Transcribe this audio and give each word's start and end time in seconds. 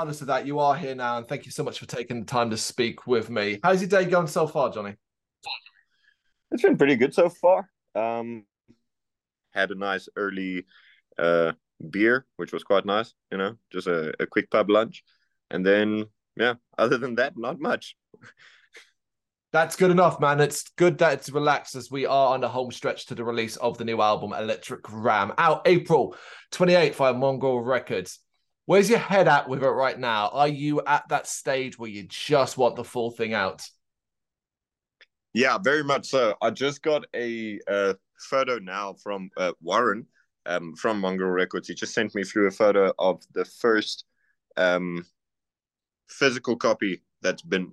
regardless 0.00 0.22
of 0.22 0.28
that, 0.28 0.46
you 0.46 0.58
are 0.58 0.74
here 0.74 0.94
now, 0.94 1.18
and 1.18 1.28
thank 1.28 1.44
you 1.44 1.52
so 1.52 1.62
much 1.62 1.78
for 1.78 1.84
taking 1.84 2.20
the 2.20 2.24
time 2.24 2.48
to 2.48 2.56
speak 2.56 3.06
with 3.06 3.28
me. 3.28 3.60
How's 3.62 3.82
your 3.82 3.88
day 3.90 4.06
going 4.06 4.28
so 4.28 4.46
far, 4.46 4.70
Johni? 4.70 4.96
It's 6.50 6.62
been 6.62 6.78
pretty 6.78 6.96
good 6.96 7.12
so 7.12 7.28
far. 7.28 7.68
Um, 7.94 8.46
had 9.50 9.70
a 9.70 9.74
nice 9.74 10.08
early 10.16 10.64
uh, 11.18 11.52
beer, 11.90 12.24
which 12.38 12.50
was 12.50 12.64
quite 12.64 12.86
nice. 12.86 13.12
You 13.30 13.36
know, 13.36 13.56
just 13.70 13.88
a, 13.88 14.14
a 14.18 14.26
quick 14.26 14.50
pub 14.50 14.70
lunch, 14.70 15.04
and 15.50 15.66
then 15.66 16.06
yeah. 16.34 16.54
Other 16.78 16.96
than 16.96 17.16
that, 17.16 17.36
not 17.36 17.60
much. 17.60 17.94
That's 19.52 19.76
good 19.76 19.90
enough, 19.90 20.18
man. 20.18 20.40
It's 20.40 20.70
good 20.78 20.96
that 20.98 21.12
it's 21.12 21.28
relaxed 21.28 21.74
as 21.74 21.90
we 21.90 22.06
are 22.06 22.32
on 22.32 22.40
the 22.40 22.48
home 22.48 22.72
stretch 22.72 23.04
to 23.06 23.14
the 23.14 23.24
release 23.24 23.56
of 23.56 23.76
the 23.76 23.84
new 23.84 24.00
album, 24.00 24.30
Elektrik 24.30 24.86
Ram, 24.88 25.34
out 25.36 25.62
April 25.66 26.16
28th 26.52 26.94
via 26.94 27.12
Mongrel 27.12 27.60
Records. 27.60 28.18
Where's 28.70 28.88
your 28.88 29.00
head 29.00 29.26
at 29.26 29.48
with 29.48 29.64
it 29.64 29.68
right 29.68 29.98
now? 29.98 30.28
Are 30.28 30.46
you 30.46 30.80
at 30.86 31.08
that 31.08 31.26
stage 31.26 31.76
where 31.76 31.90
you 31.90 32.04
just 32.04 32.56
want 32.56 32.76
the 32.76 32.84
full 32.84 33.10
thing 33.10 33.34
out? 33.34 33.68
Yeah, 35.34 35.58
very 35.58 35.82
much 35.82 36.06
so. 36.06 36.36
I 36.40 36.50
just 36.50 36.80
got 36.80 37.04
a, 37.12 37.58
a 37.66 37.96
photo 38.20 38.60
now 38.60 38.94
from 39.02 39.28
uh, 39.36 39.54
Warren 39.60 40.06
um, 40.46 40.76
from 40.76 41.00
Mongrel 41.00 41.30
Records. 41.30 41.66
He 41.66 41.74
just 41.74 41.94
sent 41.94 42.14
me 42.14 42.22
through 42.22 42.46
a 42.46 42.52
photo 42.52 42.92
of 43.00 43.24
the 43.34 43.44
first 43.44 44.04
um, 44.56 45.04
physical 46.08 46.54
copy 46.54 47.02
that's 47.22 47.42
been 47.42 47.72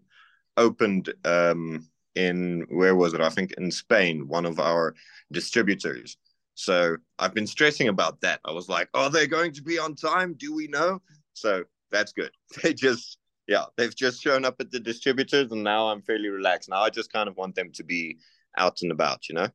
opened 0.57 1.13
um, 1.25 1.87
in 2.15 2.65
where 2.69 2.95
was 2.95 3.13
it? 3.13 3.21
I 3.21 3.29
think 3.29 3.51
in 3.59 3.69
Spain, 3.69 4.27
one 4.27 4.47
of 4.47 4.59
our 4.59 4.95
distributors. 5.31 6.17
So 6.57 6.97
I've 7.19 7.35
been 7.35 7.45
stressing 7.45 7.87
about 7.87 8.19
that. 8.21 8.39
I 8.43 8.51
was 8.51 8.67
like, 8.67 8.89
are 8.95 9.11
they 9.11 9.27
going 9.27 9.51
to 9.53 9.61
be 9.61 9.77
on 9.77 9.93
time? 9.93 10.33
Do 10.33 10.55
we 10.55 10.67
know? 10.67 10.99
So 11.33 11.63
that's 11.91 12.13
good. 12.13 12.31
They 12.63 12.73
just, 12.73 13.19
yeah, 13.47 13.65
they've 13.77 13.95
just 13.95 14.23
shown 14.23 14.43
up 14.43 14.55
at 14.59 14.71
the 14.71 14.79
distributors, 14.79 15.51
and 15.51 15.63
now 15.63 15.89
I'm 15.89 16.01
fairly 16.01 16.29
relaxed. 16.29 16.67
Now 16.67 16.81
I 16.81 16.89
just 16.89 17.13
kind 17.13 17.29
of 17.29 17.37
want 17.37 17.53
them 17.53 17.71
to 17.73 17.83
be 17.83 18.17
out 18.57 18.81
and 18.81 18.91
about, 18.91 19.29
you 19.29 19.35
know? 19.35 19.49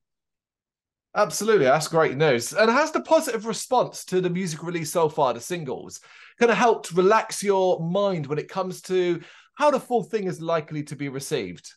Absolutely, 1.17 1.65
that's 1.65 1.89
great 1.89 2.17
news. 2.17 2.53
And 2.53 2.71
has 2.71 2.93
the 2.93 3.01
positive 3.01 3.47
response 3.47 4.05
to 4.05 4.21
the 4.21 4.31
music 4.31 4.63
release 4.63 4.93
so 4.93 5.09
far, 5.09 5.35
the 5.35 5.41
singles, 5.41 6.01
kind 6.39 6.53
of 6.53 6.57
helped 6.57 6.93
relax 6.93 7.43
your 7.43 7.81
mind 7.81 8.29
when 8.29 8.39
it 8.39 8.49
comes 8.49 8.81
to 8.83 9.21
how 9.57 9.73
the 9.73 9.81
full 9.81 10.05
thing 10.05 10.29
is 10.29 10.41
likely 10.41 10.85
to 10.85 10.95
be 10.95 11.09
received? 11.09 11.69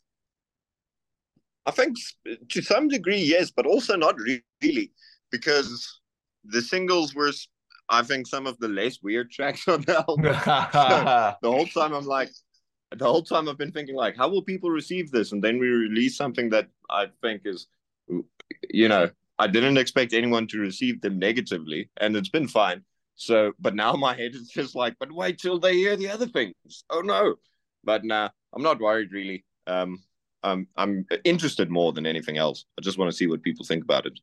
I 1.65 1.71
think 1.71 1.97
to 2.49 2.61
some 2.61 2.89
degree, 2.89 3.23
yes, 3.23 3.49
but 3.49 3.65
also 3.65 3.95
not 3.95 4.15
really 4.61 4.91
because 5.35 5.99
the 6.45 6.61
singles 6.61 7.13
were, 7.13 7.31
I 7.89 8.03
think, 8.03 8.27
some 8.27 8.47
of 8.47 8.57
the 8.59 8.69
less 8.69 9.01
weird 9.01 9.31
tracks 9.31 9.67
on 9.67 9.81
the 9.81 9.97
album. 9.97 10.23
so 10.45 11.35
the 11.41 11.51
whole 11.51 11.67
time 11.67 11.93
I'm 11.93 12.05
like, 12.05 12.29
the 12.95 13.05
whole 13.05 13.23
time 13.23 13.49
I've 13.49 13.57
been 13.57 13.71
thinking 13.71 13.95
like, 13.95 14.15
how 14.15 14.29
will 14.29 14.43
people 14.43 14.69
receive 14.69 15.11
this? 15.11 15.31
And 15.31 15.43
then 15.43 15.59
we 15.59 15.67
release 15.67 16.15
something 16.15 16.49
that 16.51 16.67
I 16.89 17.07
think 17.21 17.41
is, 17.45 17.67
you 18.69 18.87
know, 18.87 19.09
I 19.37 19.47
didn't 19.47 19.77
expect 19.77 20.13
anyone 20.13 20.47
to 20.47 20.59
receive 20.59 21.01
them 21.01 21.19
negatively, 21.19 21.89
and 21.99 22.15
it's 22.15 22.29
been 22.29 22.47
fine. 22.47 22.83
So, 23.15 23.51
but 23.59 23.75
now 23.75 23.93
my 23.93 24.15
head 24.15 24.33
is 24.33 24.49
just 24.49 24.75
like, 24.75 24.95
but 24.99 25.11
wait 25.11 25.39
till 25.39 25.59
they 25.59 25.75
hear 25.75 25.97
the 25.97 26.09
other 26.09 26.27
things. 26.27 26.53
Oh 26.89 27.01
no! 27.01 27.35
But 27.83 28.05
nah, 28.05 28.29
I'm 28.53 28.63
not 28.63 28.79
worried 28.79 29.11
really. 29.11 29.43
Um, 29.67 30.01
I'm 30.43 30.67
I'm 30.77 31.05
interested 31.25 31.69
more 31.69 31.91
than 31.91 32.05
anything 32.05 32.37
else. 32.37 32.65
I 32.77 32.81
just 32.81 32.97
want 32.97 33.11
to 33.11 33.17
see 33.17 33.27
what 33.27 33.43
people 33.43 33.65
think 33.65 33.83
about 33.83 34.05
it. 34.05 34.17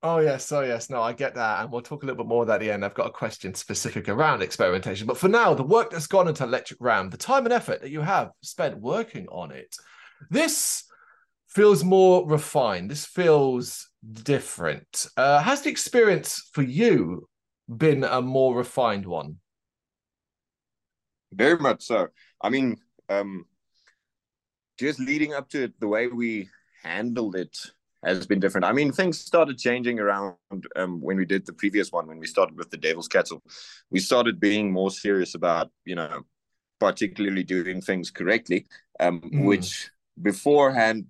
Oh 0.00 0.18
yes, 0.18 0.52
oh 0.52 0.60
yes, 0.60 0.90
no, 0.90 1.02
I 1.02 1.12
get 1.12 1.34
that, 1.34 1.60
and 1.60 1.72
we'll 1.72 1.82
talk 1.82 2.04
a 2.04 2.06
little 2.06 2.22
bit 2.22 2.28
more 2.28 2.48
at 2.48 2.60
the 2.60 2.70
end. 2.70 2.84
I've 2.84 2.94
got 2.94 3.08
a 3.08 3.10
question 3.10 3.52
specific 3.54 4.08
around 4.08 4.42
experimentation, 4.42 5.08
but 5.08 5.18
for 5.18 5.28
now, 5.28 5.54
the 5.54 5.64
work 5.64 5.90
that's 5.90 6.06
gone 6.06 6.28
into 6.28 6.44
Elektrik 6.44 6.76
Ram, 6.78 7.10
the 7.10 7.16
time 7.16 7.44
and 7.46 7.52
effort 7.52 7.80
that 7.80 7.90
you 7.90 8.00
have 8.00 8.30
spent 8.40 8.78
working 8.78 9.26
on 9.28 9.50
it, 9.50 9.74
this 10.30 10.84
feels 11.48 11.82
more 11.82 12.28
refined. 12.28 12.88
This 12.88 13.04
feels 13.04 13.88
different. 14.22 15.06
Uh, 15.16 15.40
has 15.40 15.62
the 15.62 15.70
experience 15.70 16.48
for 16.52 16.62
you 16.62 17.28
been 17.68 18.04
a 18.04 18.22
more 18.22 18.56
refined 18.56 19.04
one? 19.04 19.38
Very 21.32 21.58
much 21.58 21.82
so. 21.82 22.06
I 22.40 22.50
mean, 22.50 22.76
um, 23.08 23.46
just 24.78 25.00
leading 25.00 25.34
up 25.34 25.48
to 25.50 25.64
it, 25.64 25.80
the 25.80 25.88
way 25.88 26.06
we 26.06 26.50
handled 26.84 27.34
it 27.34 27.58
has 28.04 28.26
been 28.26 28.40
different. 28.40 28.64
I 28.64 28.72
mean, 28.72 28.92
things 28.92 29.18
started 29.18 29.58
changing 29.58 29.98
around 29.98 30.36
um, 30.76 31.00
when 31.00 31.16
we 31.16 31.24
did 31.24 31.46
the 31.46 31.52
previous 31.52 31.90
one, 31.90 32.06
when 32.06 32.18
we 32.18 32.26
started 32.26 32.56
with 32.56 32.70
the 32.70 32.76
Devil's 32.76 33.08
Cattle. 33.08 33.42
We 33.90 33.98
started 33.98 34.38
being 34.38 34.72
more 34.72 34.90
serious 34.90 35.34
about, 35.34 35.70
you 35.84 35.96
know, 35.96 36.22
particularly 36.78 37.42
doing 37.42 37.80
things 37.80 38.10
correctly, 38.10 38.66
um, 39.00 39.20
mm. 39.20 39.44
which 39.44 39.90
beforehand 40.20 41.06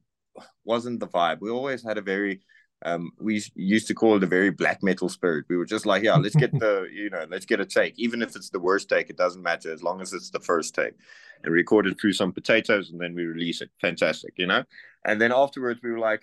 wasn't 0.65 1.01
the 1.01 1.09
vibe. 1.09 1.41
We 1.41 1.51
always 1.51 1.85
had 1.85 1.99
a 1.99 2.03
very, 2.03 2.41
um, 2.87 3.11
we 3.19 3.43
used 3.55 3.89
to 3.89 3.95
call 3.95 4.17
it 4.17 4.23
a 4.23 4.27
very 4.27 4.51
black 4.51 4.83
metal 4.83 5.11
spirit. 5.11 5.45
We 5.51 5.59
were 5.59 5.67
just 5.67 5.85
like, 5.85 6.03
yeah, 6.03 6.17
let's 6.17 6.37
get 6.37 6.53
the, 6.59 6.89
you 6.91 7.11
know, 7.11 7.27
let's 7.29 7.47
get 7.47 7.61
a 7.61 7.67
take. 7.67 7.99
Even 7.99 8.23
if 8.23 8.35
it's 8.35 8.49
the 8.49 8.61
worst 8.61 8.89
take, 8.89 9.11
it 9.11 9.19
doesn't 9.19 9.43
matter 9.43 9.73
as 9.73 9.83
long 9.83 10.01
as 10.01 10.15
it's 10.15 10.31
the 10.31 10.41
first 10.41 10.75
take. 10.75 10.95
And 11.45 11.53
record 11.53 11.87
it 11.87 12.01
through 12.01 12.15
some 12.15 12.33
potatoes 12.33 12.91
and 12.91 13.01
then 13.01 13.15
we 13.15 13.25
release 13.25 13.61
it. 13.61 13.71
Fantastic, 13.81 14.35
you 14.37 14.47
know? 14.47 14.65
And 15.05 15.21
then 15.21 15.33
afterwards, 15.33 15.81
we 15.83 15.93
were 15.93 16.01
like, 16.01 16.23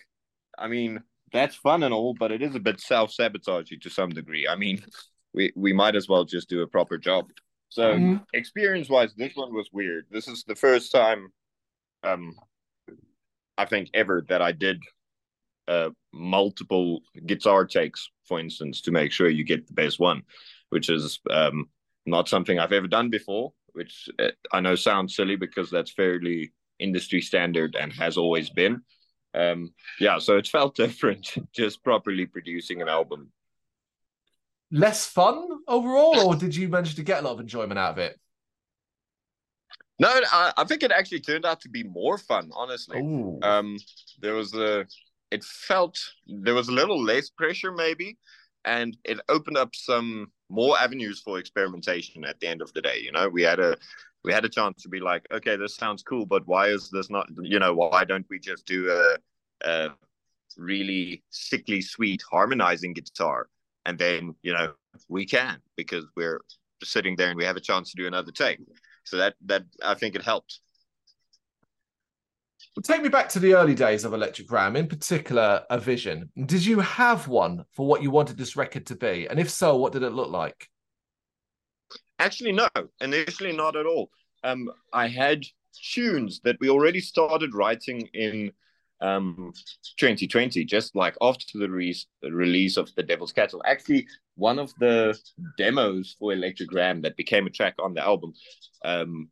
I 0.57 0.67
mean, 0.67 1.01
that's 1.31 1.55
fun 1.55 1.83
and 1.83 1.93
all, 1.93 2.13
but 2.17 2.31
it 2.31 2.41
is 2.41 2.55
a 2.55 2.59
bit 2.59 2.79
self 2.79 3.11
sabotaging 3.11 3.79
to 3.81 3.89
some 3.89 4.09
degree. 4.09 4.47
I 4.47 4.55
mean, 4.55 4.83
we 5.33 5.51
we 5.55 5.73
might 5.73 5.95
as 5.95 6.07
well 6.07 6.25
just 6.25 6.49
do 6.49 6.61
a 6.61 6.67
proper 6.67 6.97
job. 6.97 7.25
So 7.69 7.93
mm-hmm. 7.93 8.17
experience 8.33 8.89
wise, 8.89 9.13
this 9.15 9.35
one 9.35 9.53
was 9.53 9.69
weird. 9.73 10.05
This 10.09 10.27
is 10.27 10.43
the 10.43 10.55
first 10.55 10.91
time, 10.91 11.27
um, 12.03 12.35
I 13.57 13.65
think 13.65 13.89
ever 13.93 14.23
that 14.29 14.41
I 14.41 14.51
did 14.51 14.81
uh 15.67 15.89
multiple 16.13 17.01
guitar 17.25 17.65
takes, 17.65 18.09
for 18.25 18.39
instance, 18.39 18.81
to 18.81 18.91
make 18.91 19.11
sure 19.11 19.27
you 19.27 19.43
get 19.43 19.67
the 19.67 19.73
best 19.73 19.99
one, 19.99 20.21
which 20.69 20.89
is 20.89 21.19
um 21.29 21.65
not 22.05 22.29
something 22.29 22.59
I've 22.59 22.71
ever 22.71 22.87
done 22.87 23.09
before. 23.09 23.51
Which 23.73 24.07
uh, 24.19 24.29
I 24.53 24.61
know 24.61 24.75
sounds 24.75 25.15
silly 25.15 25.35
because 25.35 25.69
that's 25.69 25.91
fairly 25.91 26.53
industry 26.79 27.19
standard 27.21 27.75
and 27.75 27.91
has 27.93 28.15
always 28.15 28.49
been 28.49 28.81
um, 29.35 29.73
yeah, 29.99 30.17
so 30.19 30.37
it 30.37 30.47
felt 30.47 30.75
different 30.85 31.33
just 31.53 31.83
properly 31.83 32.25
producing 32.25 32.81
an 32.81 32.89
album. 32.89 33.31
Less 34.71 35.05
fun 35.05 35.47
overall, 35.67 36.27
or 36.27 36.35
did 36.35 36.55
you 36.55 36.67
manage 36.67 36.95
to 36.95 37.03
get 37.03 37.19
a 37.19 37.21
lot 37.25 37.33
of 37.33 37.39
enjoyment 37.39 37.79
out 37.79 37.91
of 37.91 37.97
it? 37.99 38.19
No, 39.99 40.09
I, 40.09 40.51
I 40.57 40.63
think 40.65 40.83
it 40.83 40.91
actually 40.91 41.21
turned 41.21 41.45
out 41.45 41.61
to 41.61 41.69
be 41.69 41.83
more 41.83 42.17
fun. 42.17 42.49
Honestly, 42.53 42.99
Ooh. 42.99 43.39
um, 43.43 43.77
there 44.19 44.33
was 44.33 44.53
a, 44.53 44.85
it 45.31 45.43
felt 45.43 45.97
there 46.27 46.53
was 46.53 46.67
a 46.67 46.73
little 46.73 47.01
less 47.01 47.29
pressure 47.29 47.71
maybe, 47.71 48.17
and 48.65 48.97
it 49.05 49.19
opened 49.29 49.57
up 49.57 49.75
some 49.75 50.31
more 50.49 50.77
avenues 50.79 51.21
for 51.21 51.39
experimentation. 51.39 52.25
At 52.25 52.39
the 52.39 52.47
end 52.47 52.61
of 52.61 52.73
the 52.73 52.81
day, 52.81 52.99
you 52.99 53.11
know, 53.11 53.29
we 53.29 53.43
had 53.43 53.59
a 53.59 53.77
we 54.25 54.33
had 54.33 54.43
a 54.43 54.49
chance 54.49 54.81
to 54.81 54.89
be 54.89 54.99
like, 54.99 55.27
okay, 55.31 55.55
this 55.55 55.75
sounds 55.75 56.01
cool, 56.01 56.25
but 56.25 56.45
why 56.47 56.67
is 56.67 56.89
this 56.89 57.09
not? 57.09 57.29
You 57.41 57.59
know, 57.59 57.73
why 57.73 58.03
don't 58.03 58.25
we 58.29 58.39
just 58.39 58.65
do 58.65 58.89
a, 58.89 59.17
a 59.69 59.89
really 60.57 61.23
sickly 61.29 61.81
sweet 61.81 62.23
harmonizing 62.29 62.93
guitar, 62.93 63.47
and 63.85 63.97
then 63.97 64.35
you 64.41 64.53
know 64.53 64.73
we 65.07 65.25
can 65.25 65.59
because 65.77 66.05
we're 66.15 66.41
sitting 66.83 67.15
there 67.15 67.29
and 67.29 67.37
we 67.37 67.45
have 67.45 67.55
a 67.55 67.61
chance 67.61 67.91
to 67.91 67.97
do 67.97 68.07
another 68.07 68.31
take. 68.31 68.59
So 69.03 69.17
that 69.17 69.35
that 69.45 69.63
I 69.83 69.93
think 69.93 70.15
it 70.15 70.23
helped. 70.23 70.59
Well, 72.75 72.83
take 72.83 73.03
me 73.03 73.09
back 73.09 73.29
to 73.29 73.39
the 73.39 73.53
early 73.53 73.75
days 73.75 74.03
of 74.03 74.11
Elektrik 74.11 74.51
Ram, 74.51 74.75
in 74.75 74.87
particular, 74.87 75.63
a 75.69 75.79
vision. 75.79 76.29
Did 76.45 76.65
you 76.65 76.79
have 76.81 77.27
one 77.27 77.63
for 77.71 77.85
what 77.87 78.01
you 78.01 78.11
wanted 78.11 78.37
this 78.37 78.57
record 78.57 78.87
to 78.87 78.95
be? 78.95 79.27
And 79.29 79.39
if 79.39 79.49
so, 79.49 79.77
what 79.77 79.93
did 79.93 80.03
it 80.03 80.09
look 80.09 80.29
like? 80.29 80.67
Actually, 82.19 82.53
no, 82.53 82.67
initially 83.01 83.55
not 83.55 83.75
at 83.75 83.85
all. 83.85 84.09
Um, 84.45 84.71
I 84.93 85.07
had 85.07 85.45
tunes 85.93 86.39
that 86.43 86.57
we 86.59 86.69
already 86.69 87.01
started 87.01 87.53
writing 87.53 88.07
in 88.13 88.51
um 89.01 89.51
2020 89.97 90.63
just 90.63 90.95
like 90.95 91.17
after 91.21 91.59
the 91.59 91.69
release 91.69 92.05
the 92.21 92.31
release 92.31 92.77
of 92.77 92.89
the 92.95 93.03
Devil's 93.03 93.33
Cattle 93.33 93.61
actually 93.65 94.07
one 94.35 94.57
of 94.57 94.73
the 94.79 95.19
demos 95.57 96.15
for 96.17 96.31
Elektrik 96.31 96.73
Ram 96.73 97.01
that 97.01 97.17
became 97.17 97.45
a 97.45 97.49
track 97.49 97.75
on 97.77 97.93
the 97.93 98.01
album 98.01 98.33
um 98.85 99.27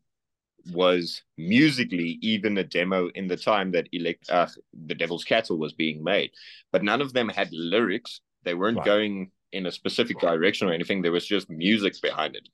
was 0.73 1.21
musically 1.37 2.19
even 2.21 2.57
a 2.57 2.63
demo 2.63 3.07
in 3.15 3.25
the 3.27 3.37
time 3.37 3.71
that 3.71 3.87
elect 3.93 4.29
uh, 4.29 4.47
the 4.85 4.95
Devil's 4.95 5.23
Cattle 5.23 5.57
was 5.57 5.71
being 5.71 6.03
made 6.03 6.31
but 6.73 6.83
none 6.83 6.99
of 6.99 7.13
them 7.13 7.29
had 7.29 7.47
lyrics 7.53 8.19
they 8.43 8.55
weren't 8.55 8.77
wow. 8.77 8.83
going 8.83 9.31
in 9.53 9.67
a 9.67 9.71
specific 9.71 10.19
direction 10.19 10.67
or 10.67 10.73
anything. 10.73 11.01
There 11.01 11.11
was 11.11 11.25
just 11.25 11.49
music 11.49 12.01
behind 12.01 12.35
it, 12.35 12.49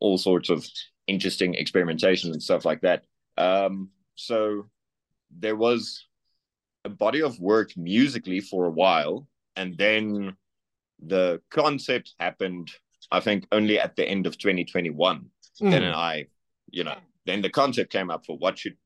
all 0.00 0.18
sorts 0.18 0.50
of 0.50 0.66
interesting 1.10 1.54
experimentation 1.54 2.30
and 2.32 2.42
stuff 2.42 2.64
like 2.64 2.80
that. 2.82 3.04
Um, 3.36 3.90
so 4.14 4.66
there 5.30 5.56
was 5.56 6.06
a 6.84 6.88
body 6.88 7.22
of 7.22 7.38
work 7.40 7.76
musically 7.76 8.40
for 8.40 8.66
a 8.66 8.70
while, 8.70 9.26
and 9.56 9.76
then 9.76 10.36
the 11.00 11.40
concept 11.50 12.14
happened. 12.18 12.70
I 13.10 13.20
think 13.20 13.46
only 13.50 13.78
at 13.78 13.96
the 13.96 14.06
end 14.06 14.26
of 14.26 14.38
2021 14.38 15.30
mm. 15.60 15.70
then 15.70 15.84
I, 15.84 16.26
you 16.70 16.84
know, 16.84 16.96
then 17.26 17.42
the 17.42 17.50
concept 17.50 17.92
came 17.92 18.10
up 18.10 18.24
for 18.24 18.36
what 18.38 18.58
should 18.58 18.76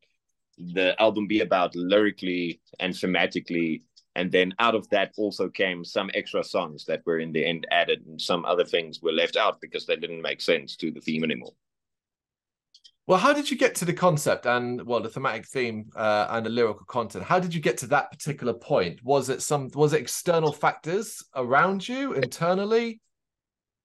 the 0.59 1.01
album 1.01 1.27
be 1.27 1.41
about 1.41 1.75
lyrically 1.75 2.61
and 2.81 2.95
thematically. 2.95 3.83
And 4.17 4.31
then 4.31 4.55
out 4.61 4.77
of 4.77 4.89
that 4.91 5.13
also 5.17 5.49
came 5.49 5.85
some 5.85 6.11
extra 6.15 6.45
songs 6.45 6.85
that 6.87 7.03
were 7.05 7.19
in 7.19 7.33
the 7.33 7.45
end 7.45 7.67
added, 7.71 8.07
and 8.07 8.21
some 8.21 8.45
other 8.45 8.65
things 8.65 9.03
were 9.03 9.13
left 9.13 9.37
out 9.37 9.61
because 9.61 9.87
they 9.87 9.97
didn't 9.97 10.23
make 10.23 10.41
sense 10.41 10.77
to 10.77 10.93
the 10.93 11.01
theme 11.01 11.25
anymore. 11.25 11.55
Well, 13.07 13.19
how 13.19 13.35
did 13.35 13.51
you 13.51 13.59
get 13.59 13.75
to 13.77 13.85
the 13.85 13.93
concept 13.93 14.47
and 14.47 14.83
well, 14.87 15.01
the 15.01 15.11
thematic 15.11 15.47
theme 15.47 15.91
uh, 15.95 16.27
and 16.31 16.47
the 16.47 16.51
lyrical 16.51 16.87
content? 16.87 17.25
How 17.25 17.39
did 17.39 17.55
you 17.55 17.61
get 17.61 17.77
to 17.79 17.87
that 17.89 18.11
particular 18.11 18.55
point? 18.55 19.05
Was 19.05 19.29
it 19.29 19.43
some 19.43 19.71
was 19.75 19.93
it 19.93 20.01
external 20.01 20.53
factors 20.53 21.23
around 21.35 21.87
you 21.87 22.15
internally? 22.15 23.01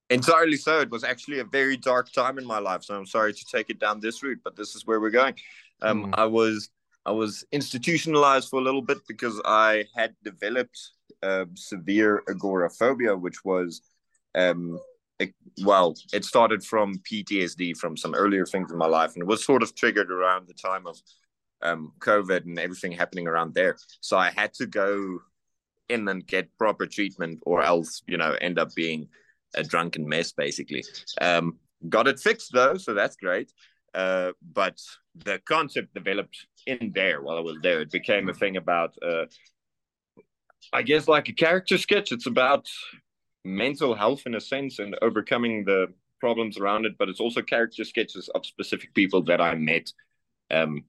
Entirely 0.10 0.56
so. 0.56 0.80
It 0.80 0.89
was 0.89 1.04
actually 1.04 1.39
a 1.39 1.44
very 1.44 1.75
dark 1.75 2.12
time 2.12 2.39
in 2.39 2.45
my 2.45 2.60
life, 2.60 2.83
so 2.83 2.95
I'm 2.95 3.06
sorry 3.06 3.33
to 3.33 3.45
take 3.51 3.69
it 3.69 3.80
down 3.80 4.00
this 4.00 4.24
route, 4.24 4.39
but 4.44 4.56
this 4.56 4.74
is 4.75 4.88
where 4.88 5.01
we're 5.01 5.10
going. 5.10 5.36
Um, 5.81 6.07
mm. 6.07 6.13
I 6.18 6.25
was 6.25 6.69
I 7.06 7.12
was 7.12 7.45
institutionalized 7.51 8.50
for 8.50 8.60
a 8.60 8.63
little 8.63 8.81
bit 8.81 9.00
because 9.07 9.42
I 9.44 9.86
had 9.95 10.16
developed 10.24 10.80
uh, 11.21 11.45
severe 11.56 12.24
agoraphobia, 12.30 13.18
which 13.18 13.44
was 13.44 13.81
um, 14.33 14.80
it, 15.19 15.33
well, 15.63 15.95
it 16.13 16.24
started 16.25 16.63
from 16.63 16.95
PTSD 17.00 17.77
from 17.77 17.98
some 17.98 18.16
earlier 18.16 18.45
things 18.45 18.71
in 18.71 18.77
my 18.77 18.88
life, 18.88 19.13
and 19.13 19.21
it 19.21 19.27
was 19.27 19.44
sort 19.44 19.63
of 19.63 19.75
triggered 19.75 20.12
around 20.12 20.48
the 20.48 20.54
time 20.54 20.88
of 20.88 20.98
um, 21.62 21.92
COVID 22.00 22.45
and 22.45 22.57
everything 22.57 22.92
happening 22.92 23.27
around 23.27 23.54
there. 23.54 23.77
So 24.01 24.18
I 24.18 24.31
had 24.31 24.54
to 24.56 24.66
go 24.66 25.19
in 25.89 26.07
and 26.07 26.25
get 26.25 26.57
proper 26.57 26.86
treatment, 26.86 27.39
or 27.45 27.63
else, 27.63 28.01
you 28.07 28.18
know, 28.18 28.36
end 28.39 28.60
up 28.60 28.74
being 28.75 29.10
a 29.56 29.63
drunken 29.63 30.07
mess, 30.07 30.31
basically. 30.31 30.83
Um, 31.19 31.57
got 31.89 32.07
it 32.07 32.19
fixed 32.19 32.51
though, 32.54 32.77
so 32.77 32.94
that's 32.94 33.16
great. 33.16 33.51
Uh, 33.94 34.31
but 34.54 34.80
the 35.16 35.39
concept 35.45 35.94
developed 35.94 36.45
in 36.68 36.92
there 36.94 37.21
while 37.21 37.38
I 37.38 37.42
was 37.42 37.57
there. 37.62 37.81
It 37.81 37.92
became 37.92 38.30
a 38.30 38.33
thing 38.33 38.56
about, 38.57 38.95
uh, 39.01 39.25
I 40.71 40.83
guess, 40.83 41.07
like 41.07 41.27
a 41.30 41.33
character 41.33 41.77
sketch. 41.77 42.12
It's 42.12 42.27
about 42.27 42.68
mental 43.46 43.96
health 43.96 44.24
in 44.26 44.36
a 44.36 44.42
sense 44.42 44.80
and 44.80 44.96
overcoming 45.02 45.64
the 45.66 45.88
problems 46.20 46.58
around 46.58 46.86
it, 46.86 46.98
but 46.98 47.10
it's 47.10 47.20
also 47.20 47.42
character 47.42 47.84
sketches 47.84 48.30
of 48.36 48.46
specific 48.46 48.94
people 48.94 49.22
that 49.24 49.42
I 49.42 49.56
met 49.56 49.92
um, 50.52 50.84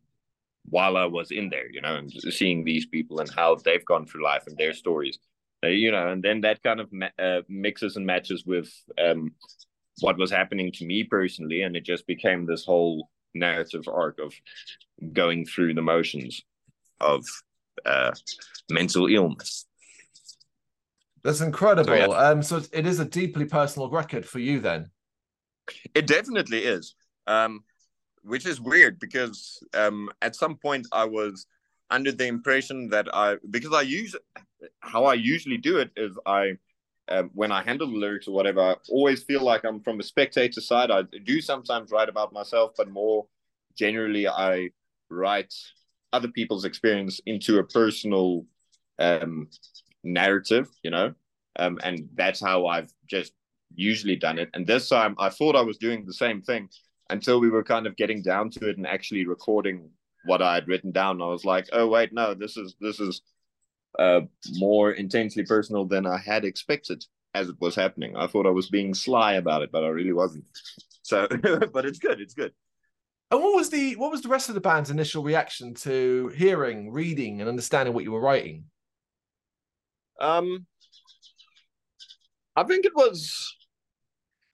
while 0.69 0.97
I 0.97 1.07
was 1.07 1.31
in 1.31 1.49
there, 1.49 1.71
you 1.71 1.81
know, 1.81 1.97
and 1.97 2.13
seeing 2.13 2.65
these 2.65 2.87
people 2.87 3.21
and 3.21 3.31
how 3.31 3.57
they've 3.57 3.85
gone 3.85 4.07
through 4.07 4.25
life 4.25 4.45
and 4.47 4.57
their 4.57 4.73
stories, 4.73 5.19
uh, 5.65 5.69
you 5.69 5.91
know, 5.91 6.09
and 6.09 6.23
then 6.23 6.41
that 6.43 6.63
kind 6.63 6.81
of 6.81 6.91
uh, 7.19 7.43
mixes 7.49 7.97
and 7.97 8.07
matches 8.07 8.45
with 8.45 8.73
um, 8.99 9.33
what 10.01 10.19
was 10.19 10.31
happening 10.31 10.73
to 10.73 10.85
me 10.85 11.05
personally, 11.05 11.63
and 11.63 11.77
it 11.77 11.85
just 11.85 12.07
became 12.07 12.47
this 12.47 12.65
whole 12.65 13.09
narrative 13.35 13.87
arc 13.89 14.19
of 14.19 14.35
going 15.13 15.47
through 15.47 15.75
the 15.75 15.83
motions 15.83 16.43
of 17.01 17.25
uh, 17.87 18.13
mental 18.71 19.07
illness. 19.07 19.60
That's 21.23 21.41
incredible. 21.41 21.89
So, 21.89 21.95
yeah. 21.95 22.07
um, 22.07 22.43
so 22.43 22.63
it 22.73 22.87
is 22.87 23.01
a 23.01 23.05
deeply 23.05 23.45
personal 23.45 23.91
record 23.91 24.27
for 24.27 24.39
you, 24.39 24.61
then. 24.61 24.91
It 25.95 26.07
definitely 26.07 26.65
is, 26.65 26.95
um, 27.27 27.65
which 28.23 28.47
is 28.47 28.61
weird 28.61 28.99
because 28.99 29.63
um, 29.75 30.11
at 30.23 30.35
some 30.35 30.57
point 30.57 30.87
I 30.93 31.05
was 31.05 31.47
under 31.91 32.13
the 32.13 32.27
impression 32.27 32.89
that 32.89 33.15
I 33.15 33.37
because 33.51 33.73
I 33.73 33.83
use 33.83 34.15
how 34.81 35.05
I 35.05 35.15
usually 35.15 35.59
do 35.59 35.79
it 35.79 35.91
is 35.97 36.17
I 36.27 36.57
um, 37.09 37.31
when 37.35 37.51
I 37.51 37.63
handle 37.63 37.89
the 37.89 37.97
lyrics 37.97 38.29
or 38.29 38.35
whatever, 38.35 38.61
I 38.61 38.77
always 38.89 39.25
feel 39.25 39.43
like 39.43 39.65
I'm 39.65 39.81
from 39.81 39.99
a 39.99 40.05
spectator 40.05 40.61
side. 40.61 40.91
I 40.91 41.03
do 41.25 41.41
sometimes 41.41 41.91
write 41.91 42.09
about 42.09 42.33
myself, 42.33 42.73
but 42.77 42.89
more 42.89 43.27
generally, 43.77 44.29
I 44.29 44.71
write 45.09 45.53
other 46.13 46.29
people's 46.29 46.65
experience 46.65 47.21
into 47.27 47.59
a 47.59 47.65
personal 47.65 48.47
um, 49.01 49.49
narrative, 50.05 50.69
you 50.83 50.91
know, 50.91 51.15
um, 51.57 51.79
and 51.83 52.09
that's 52.15 52.41
how 52.41 52.67
I've 52.67 52.93
just 53.07 53.33
usually 53.75 54.17
done 54.17 54.39
it. 54.39 54.51
And 54.55 54.67
this 54.67 54.89
time, 54.89 55.15
I 55.19 55.31
thought 55.31 55.57
I 55.57 55.63
was 55.63 55.79
doing 55.79 56.05
the 56.05 56.15
same 56.15 56.43
thing 56.43 56.69
until 57.11 57.41
we 57.41 57.51
were 57.51 57.65
kind 57.65 57.87
of 57.87 57.97
getting 57.97 58.23
down 58.23 58.51
to 58.51 58.69
it 58.69 58.77
and 58.77 58.87
actually 58.87 59.27
recording 59.27 59.91
what 60.25 60.43
I 60.43 60.55
had 60.55 60.69
written 60.69 60.93
down. 60.93 61.23
I 61.23 61.27
was 61.27 61.45
like, 61.45 61.69
oh 61.73 61.89
wait, 61.89 62.13
no, 62.13 62.35
this 62.35 62.57
is 62.57 62.77
this 62.81 63.01
is 63.01 63.23
uh, 63.99 64.21
more 64.53 64.93
intensely 64.93 65.45
personal 65.45 65.85
than 65.85 66.07
I 66.07 66.19
had 66.19 66.45
expected 66.45 67.05
as 67.35 67.49
it 67.49 67.57
was 67.61 67.75
happening. 67.75 68.17
I 68.17 68.27
thought 68.27 68.47
I 68.47 68.51
was 68.51 68.69
being 68.69 68.95
sly 68.95 69.35
about 69.35 69.63
it, 69.63 69.71
but 69.73 69.85
I 69.85 69.89
really 69.89 70.13
wasn't. 70.13 70.45
So, 71.03 71.27
but 71.73 71.85
it's 71.85 71.99
good. 71.99 72.21
It's 72.21 72.35
good. 72.35 72.53
And 73.31 73.41
what 73.41 73.55
was 73.55 73.71
the 73.71 73.95
what 73.97 74.11
was 74.11 74.23
the 74.23 74.29
rest 74.29 74.49
of 74.49 74.55
the 74.55 74.61
band's 74.61 74.91
initial 74.91 75.23
reaction 75.23 75.75
to 75.75 76.29
hearing, 76.37 76.93
reading, 76.93 77.41
and 77.41 77.49
understanding 77.49 77.95
what 77.95 78.05
you 78.05 78.13
were 78.13 78.21
writing? 78.21 78.65
Um, 80.21 80.67
I 82.57 82.65
think 82.65 82.85
it 82.85 82.95
was 82.95 83.57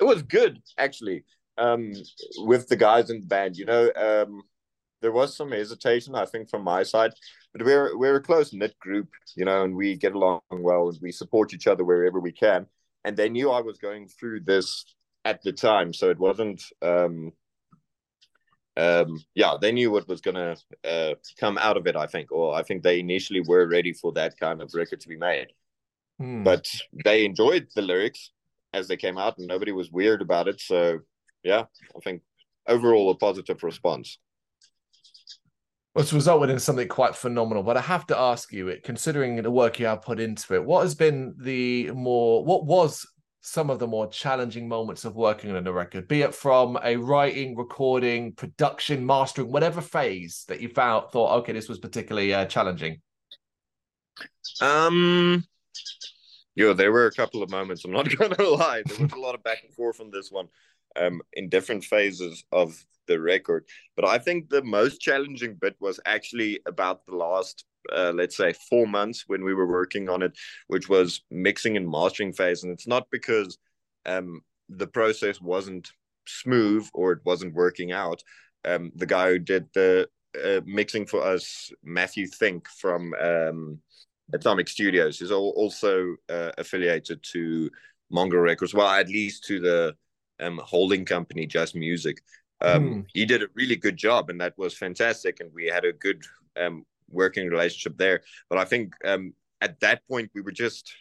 it 0.00 0.04
was 0.04 0.22
good 0.22 0.62
actually. 0.78 1.24
Um, 1.58 1.92
with 2.38 2.68
the 2.68 2.76
guys 2.76 3.08
in 3.08 3.20
the 3.20 3.26
band, 3.26 3.56
you 3.56 3.64
know, 3.64 3.90
um, 3.96 4.42
there 5.00 5.12
was 5.12 5.34
some 5.34 5.52
hesitation, 5.52 6.14
I 6.14 6.26
think, 6.26 6.50
from 6.50 6.62
my 6.62 6.82
side, 6.82 7.12
but 7.52 7.64
we're 7.64 7.96
we're 7.96 8.16
a 8.16 8.22
close 8.22 8.52
knit 8.52 8.78
group, 8.78 9.08
you 9.36 9.44
know, 9.44 9.64
and 9.64 9.74
we 9.74 9.96
get 9.96 10.14
along 10.14 10.40
well, 10.50 10.88
and 10.88 10.98
we 11.00 11.12
support 11.12 11.54
each 11.54 11.66
other 11.66 11.84
wherever 11.84 12.20
we 12.20 12.32
can. 12.32 12.66
And 13.04 13.16
they 13.16 13.28
knew 13.28 13.50
I 13.50 13.60
was 13.60 13.78
going 13.78 14.08
through 14.08 14.40
this 14.40 14.84
at 15.24 15.42
the 15.42 15.52
time, 15.52 15.92
so 15.92 16.10
it 16.10 16.18
wasn't. 16.18 16.62
Um, 16.82 17.32
um, 18.76 19.18
yeah, 19.34 19.54
they 19.58 19.72
knew 19.72 19.90
what 19.90 20.08
was 20.08 20.20
gonna 20.20 20.56
uh, 20.84 21.14
come 21.40 21.56
out 21.56 21.78
of 21.78 21.86
it. 21.86 21.96
I 21.96 22.06
think, 22.06 22.30
or 22.32 22.54
I 22.54 22.62
think 22.62 22.82
they 22.82 23.00
initially 23.00 23.40
were 23.40 23.66
ready 23.66 23.92
for 23.92 24.12
that 24.12 24.38
kind 24.38 24.60
of 24.60 24.74
record 24.74 25.00
to 25.00 25.08
be 25.08 25.16
made. 25.16 25.48
Hmm. 26.18 26.42
But 26.42 26.68
they 27.04 27.24
enjoyed 27.24 27.68
the 27.74 27.82
lyrics 27.82 28.30
as 28.72 28.88
they 28.88 28.96
came 28.96 29.18
out, 29.18 29.38
and 29.38 29.46
nobody 29.46 29.72
was 29.72 29.90
weird 29.90 30.22
about 30.22 30.48
it. 30.48 30.60
So, 30.60 31.00
yeah, 31.42 31.64
I 31.94 32.00
think 32.02 32.22
overall 32.66 33.10
a 33.10 33.14
positive 33.14 33.62
response. 33.62 34.18
It's 35.94 36.12
resulted 36.12 36.50
in 36.50 36.58
something 36.58 36.88
quite 36.88 37.16
phenomenal. 37.16 37.62
But 37.62 37.78
I 37.78 37.80
have 37.80 38.06
to 38.08 38.18
ask 38.18 38.52
you, 38.52 38.68
it 38.68 38.82
considering 38.82 39.42
the 39.42 39.50
work 39.50 39.78
you 39.78 39.86
have 39.86 40.02
put 40.02 40.20
into 40.20 40.54
it, 40.54 40.64
what 40.64 40.82
has 40.82 40.94
been 40.94 41.34
the 41.38 41.90
more, 41.92 42.44
what 42.44 42.66
was 42.66 43.06
some 43.40 43.70
of 43.70 43.78
the 43.78 43.86
more 43.86 44.08
challenging 44.08 44.68
moments 44.68 45.04
of 45.04 45.14
working 45.14 45.54
on 45.56 45.66
a 45.66 45.72
record, 45.72 46.08
be 46.08 46.20
it 46.20 46.34
from 46.34 46.76
a 46.82 46.96
writing, 46.96 47.56
recording, 47.56 48.32
production, 48.32 49.06
mastering, 49.06 49.50
whatever 49.50 49.80
phase 49.80 50.44
that 50.48 50.60
you 50.60 50.68
found 50.68 51.08
thought, 51.12 51.38
okay, 51.38 51.52
this 51.52 51.68
was 51.68 51.78
particularly 51.78 52.34
uh, 52.34 52.44
challenging? 52.44 53.00
Um, 54.60 55.44
yo, 56.54 56.72
there 56.72 56.92
were 56.92 57.06
a 57.06 57.12
couple 57.12 57.42
of 57.42 57.50
moments. 57.50 57.84
I'm 57.84 57.92
not 57.92 58.08
gonna 58.18 58.42
lie, 58.42 58.82
there 58.86 59.06
was 59.06 59.12
a 59.12 59.20
lot 59.20 59.34
of 59.34 59.42
back 59.42 59.62
and 59.64 59.74
forth 59.74 60.00
on 60.00 60.10
this 60.10 60.30
one, 60.30 60.48
um, 60.96 61.20
in 61.34 61.48
different 61.48 61.84
phases 61.84 62.44
of 62.52 62.84
the 63.06 63.20
record. 63.20 63.64
But 63.94 64.04
I 64.04 64.18
think 64.18 64.48
the 64.48 64.62
most 64.62 65.00
challenging 65.00 65.54
bit 65.54 65.76
was 65.80 66.00
actually 66.04 66.60
about 66.66 67.06
the 67.06 67.16
last 67.16 67.64
uh, 67.94 68.12
let's 68.14 68.36
say 68.36 68.52
four 68.68 68.86
months 68.86 69.24
when 69.26 69.44
we 69.44 69.54
were 69.54 69.66
working 69.68 70.08
on 70.08 70.22
it, 70.22 70.36
which 70.68 70.88
was 70.88 71.22
mixing 71.30 71.76
and 71.76 71.88
mastering 71.88 72.32
phase. 72.32 72.62
And 72.62 72.72
it's 72.72 72.86
not 72.86 73.06
because 73.10 73.58
um, 74.04 74.40
the 74.68 74.86
process 74.86 75.40
wasn't 75.40 75.90
smooth 76.26 76.88
or 76.94 77.12
it 77.12 77.20
wasn't 77.24 77.54
working 77.54 77.92
out. 77.92 78.22
Um, 78.64 78.90
the 78.94 79.06
guy 79.06 79.30
who 79.30 79.38
did 79.38 79.68
the 79.74 80.08
uh, 80.44 80.60
mixing 80.64 81.06
for 81.06 81.22
us, 81.22 81.70
Matthew 81.82 82.26
Think 82.26 82.68
from 82.68 83.14
um, 83.20 83.78
Atomic 84.32 84.68
Studios, 84.68 85.20
is 85.20 85.30
also 85.30 86.16
uh, 86.28 86.52
affiliated 86.58 87.22
to 87.32 87.70
Mongrel 88.10 88.42
Records. 88.42 88.74
Well, 88.74 88.88
at 88.88 89.08
least 89.08 89.44
to 89.44 89.60
the 89.60 89.96
um, 90.40 90.60
holding 90.64 91.04
company, 91.04 91.46
Just 91.46 91.74
Music. 91.74 92.18
Um, 92.60 92.84
mm. 92.84 93.06
He 93.12 93.24
did 93.24 93.42
a 93.42 93.48
really 93.54 93.76
good 93.76 93.96
job, 93.96 94.30
and 94.30 94.40
that 94.40 94.54
was 94.56 94.76
fantastic. 94.76 95.40
And 95.40 95.50
we 95.54 95.66
had 95.66 95.84
a 95.84 95.92
good 95.92 96.22
um, 96.56 96.84
working 97.10 97.48
relationship 97.48 97.96
there. 97.98 98.22
But 98.48 98.58
I 98.58 98.64
think 98.64 98.94
um, 99.04 99.34
at 99.60 99.80
that 99.80 100.02
point 100.08 100.30
we 100.34 100.40
were 100.40 100.52
just 100.52 100.92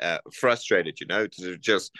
uh, 0.00 0.18
frustrated, 0.32 1.00
you 1.00 1.06
know, 1.06 1.24
it 1.24 1.60
just 1.60 1.92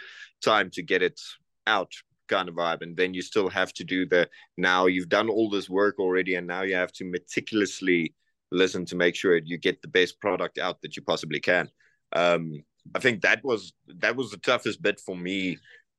time 0.43 0.69
to 0.71 0.81
get 0.81 1.01
it 1.01 1.19
out 1.67 1.91
kind 2.27 2.49
of 2.49 2.55
vibe. 2.55 2.81
And 2.81 2.95
then 2.95 3.13
you 3.13 3.21
still 3.21 3.49
have 3.49 3.73
to 3.73 3.83
do 3.83 4.05
the 4.05 4.29
now 4.57 4.87
you've 4.87 5.09
done 5.09 5.29
all 5.29 5.49
this 5.49 5.69
work 5.69 5.99
already, 5.99 6.35
and 6.35 6.47
now 6.47 6.63
you 6.63 6.75
have 6.75 6.91
to 6.93 7.05
meticulously 7.05 8.13
listen 8.53 8.85
to 8.85 8.95
make 8.95 9.15
sure 9.15 9.37
you 9.37 9.57
get 9.57 9.81
the 9.81 9.87
best 9.87 10.19
product 10.19 10.57
out 10.57 10.81
that 10.81 10.95
you 10.95 11.01
possibly 11.01 11.39
can. 11.39 11.69
Um, 12.15 12.63
I 12.95 12.99
think 12.99 13.21
that 13.21 13.43
was 13.43 13.73
that 13.87 14.15
was 14.15 14.31
the 14.31 14.37
toughest 14.37 14.81
bit 14.81 14.99
for 14.99 15.15
me. 15.15 15.57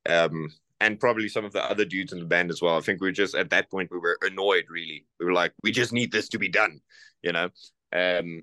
Um, 0.09 0.53
and 0.81 1.01
probably 1.01 1.29
some 1.29 1.45
of 1.45 1.53
the 1.53 1.65
other 1.65 1.85
dudes 1.85 2.13
in 2.13 2.19
the 2.19 2.27
band 2.27 2.51
as 2.51 2.61
well. 2.61 2.77
I 2.77 2.81
think 2.81 3.01
we 3.01 3.09
were 3.09 3.13
just 3.13 3.35
at 3.35 3.51
that 3.51 3.71
point 3.71 3.91
we 3.91 3.99
were 3.99 4.19
annoyed. 4.23 4.65
Really, 4.69 5.07
we 5.19 5.27
were 5.27 5.33
like, 5.33 5.53
we 5.63 5.73
just 5.73 5.93
need 5.93 6.13
this 6.13 6.29
to 6.31 6.39
be 6.39 6.49
done, 6.49 6.81
you 7.23 7.33
know, 7.33 7.49
um, 7.93 8.43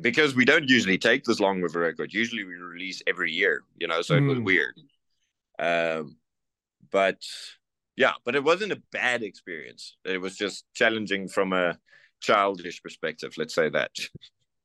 because 0.00 0.34
we 0.34 0.44
don't 0.44 0.68
usually 0.68 0.98
take 0.98 1.24
this 1.24 1.40
long 1.40 1.62
with 1.62 1.74
a 1.74 1.78
record. 1.78 2.12
Usually 2.12 2.44
we 2.44 2.54
release 2.54 3.02
every 3.06 3.32
year, 3.32 3.62
you 3.76 3.88
know, 3.88 4.02
so 4.02 4.14
mm. 4.14 4.18
it 4.18 4.26
was 4.26 4.38
hmm. 4.38 4.44
weird. 4.44 4.80
Um, 5.58 6.16
but 6.92 7.22
yeah, 7.96 8.12
but 8.24 8.36
it 8.36 8.44
wasn't 8.44 8.72
a 8.72 8.82
bad 8.92 9.22
experience. 9.22 9.96
It 10.04 10.20
was 10.20 10.36
just 10.36 10.64
challenging 10.74 11.28
from 11.28 11.52
a 11.52 11.78
childish 12.26 12.82
perspective. 12.82 13.34
Let's 13.36 13.54
say 13.54 13.68
that. 13.70 13.90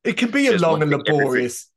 It 0.04 0.16
can 0.16 0.30
be 0.30 0.48
a 0.48 0.58
long 0.58 0.82
and 0.82 0.90
laborious. 0.90 1.70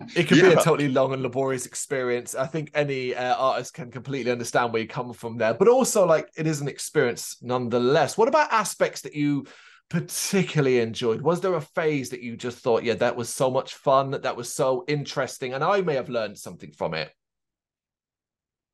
Everything. 0.00 0.22
It 0.22 0.28
can 0.28 0.38
yeah. 0.38 0.50
be 0.50 0.52
a 0.54 0.62
totally 0.62 0.88
long 0.88 1.12
and 1.12 1.22
laborious 1.22 1.66
experience. 1.66 2.34
I 2.34 2.46
think 2.46 2.70
any 2.72 3.14
uh, 3.14 3.34
artist 3.34 3.74
can 3.74 3.90
completely 3.90 4.30
understand 4.30 4.72
where 4.72 4.80
you 4.80 4.88
come 4.88 5.12
from 5.12 5.38
there, 5.38 5.54
but 5.54 5.66
also 5.66 6.06
like 6.06 6.30
it 6.36 6.46
is 6.46 6.60
an 6.60 6.68
experience 6.68 7.36
nonetheless. 7.42 8.16
What 8.16 8.28
about 8.28 8.52
aspects 8.52 9.00
that 9.02 9.14
you 9.14 9.46
particularly 9.90 10.78
enjoyed? 10.78 11.20
Was 11.20 11.40
there 11.40 11.54
a 11.54 11.60
phase 11.60 12.10
that 12.10 12.22
you 12.22 12.36
just 12.36 12.58
thought, 12.58 12.84
yeah, 12.84 12.94
that 12.94 13.16
was 13.16 13.28
so 13.28 13.50
much 13.50 13.74
fun, 13.74 14.12
that 14.12 14.36
was 14.36 14.52
so 14.52 14.84
interesting, 14.86 15.52
and 15.52 15.64
I 15.64 15.80
may 15.80 15.94
have 15.94 16.08
learned 16.08 16.38
something 16.38 16.70
from 16.70 16.94
it? 16.94 17.10